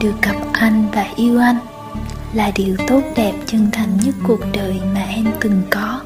được 0.00 0.14
gặp 0.22 0.36
anh 0.52 0.86
và 0.92 1.06
yêu 1.16 1.40
anh 1.40 1.56
là 2.34 2.50
điều 2.56 2.76
tốt 2.88 3.02
đẹp 3.16 3.32
chân 3.46 3.68
thành 3.72 3.96
nhất 4.04 4.14
cuộc 4.26 4.40
đời 4.52 4.80
mà 4.94 5.02
em 5.02 5.24
từng 5.40 5.62
có. 5.70 6.00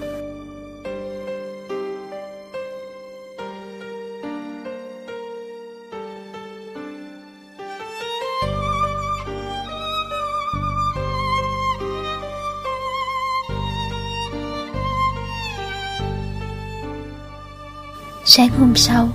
Sáng 18.28 18.48
hôm 18.48 18.72
sau, 18.76 19.08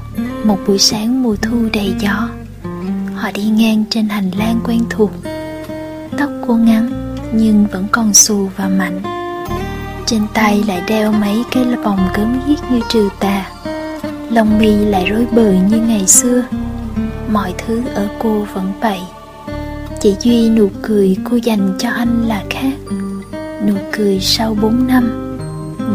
một 0.43 0.57
buổi 0.67 0.79
sáng 0.79 1.23
mùa 1.23 1.35
thu 1.41 1.69
đầy 1.73 1.93
gió, 1.99 2.29
Họ 3.15 3.31
đi 3.33 3.43
ngang 3.43 3.83
trên 3.89 4.09
hành 4.09 4.31
lang 4.37 4.59
quen 4.63 4.85
thuộc. 4.89 5.11
Tóc 6.17 6.29
cô 6.47 6.55
ngắn 6.55 7.00
nhưng 7.33 7.65
vẫn 7.71 7.87
còn 7.91 8.13
xù 8.13 8.49
và 8.57 8.67
mạnh. 8.67 9.01
Trên 10.05 10.21
tay 10.33 10.63
lại 10.67 10.81
đeo 10.87 11.11
mấy 11.11 11.43
cái 11.51 11.63
vòng 11.83 11.99
gớm 12.15 12.41
ghiếc 12.47 12.71
như 12.71 12.79
trừ 12.89 13.09
tà. 13.19 13.49
Lông 14.29 14.59
mi 14.59 14.75
lại 14.75 15.05
rối 15.05 15.25
bời 15.31 15.59
như 15.69 15.77
ngày 15.77 16.07
xưa. 16.07 16.43
Mọi 17.31 17.53
thứ 17.57 17.81
ở 17.93 18.07
cô 18.19 18.45
vẫn 18.53 18.71
vậy. 18.81 18.99
Chỉ 19.99 20.15
duy 20.21 20.49
nụ 20.49 20.69
cười 20.81 21.17
cô 21.29 21.37
dành 21.37 21.75
cho 21.79 21.89
anh 21.89 22.25
là 22.27 22.43
khác. 22.49 22.73
Nụ 23.67 23.73
cười 23.91 24.19
sau 24.19 24.57
4 24.61 24.87
năm. 24.87 25.37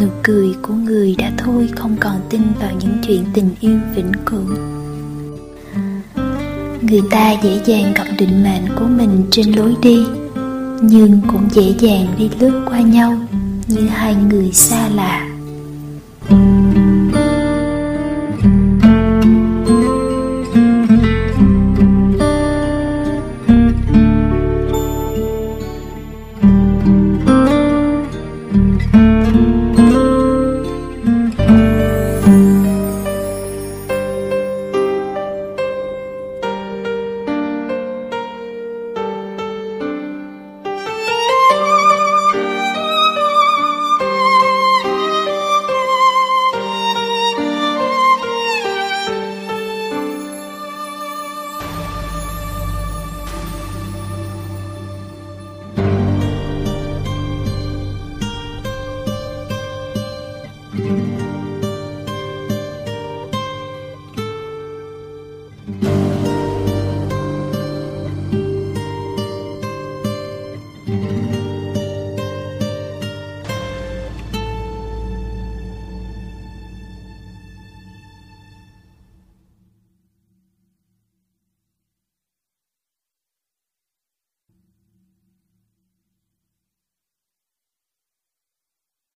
Nụ 0.01 0.07
cười 0.23 0.55
của 0.63 0.75
người 0.75 1.15
đã 1.19 1.33
thôi 1.39 1.69
không 1.77 1.97
còn 2.01 2.21
tin 2.31 2.43
vào 2.61 2.71
những 2.81 2.99
chuyện 3.07 3.25
tình 3.35 3.51
yêu 3.61 3.79
vĩnh 3.95 4.13
cửu. 4.27 4.47
Người 6.83 7.03
ta 7.11 7.33
dễ 7.43 7.61
dàng 7.65 7.95
gặp 7.95 8.07
định 8.19 8.43
mệnh 8.43 8.77
của 8.77 8.87
mình 8.87 9.25
trên 9.31 9.53
lối 9.53 9.75
đi 9.83 10.07
nhưng 10.83 11.21
cũng 11.33 11.49
dễ 11.51 11.75
dàng 11.79 12.07
đi 12.19 12.31
lướt 12.41 12.65
qua 12.69 12.81
nhau 12.81 13.17
như 13.69 13.89
hai 13.89 14.15
người 14.15 14.53
xa 14.53 14.89
lạ. 14.89 15.36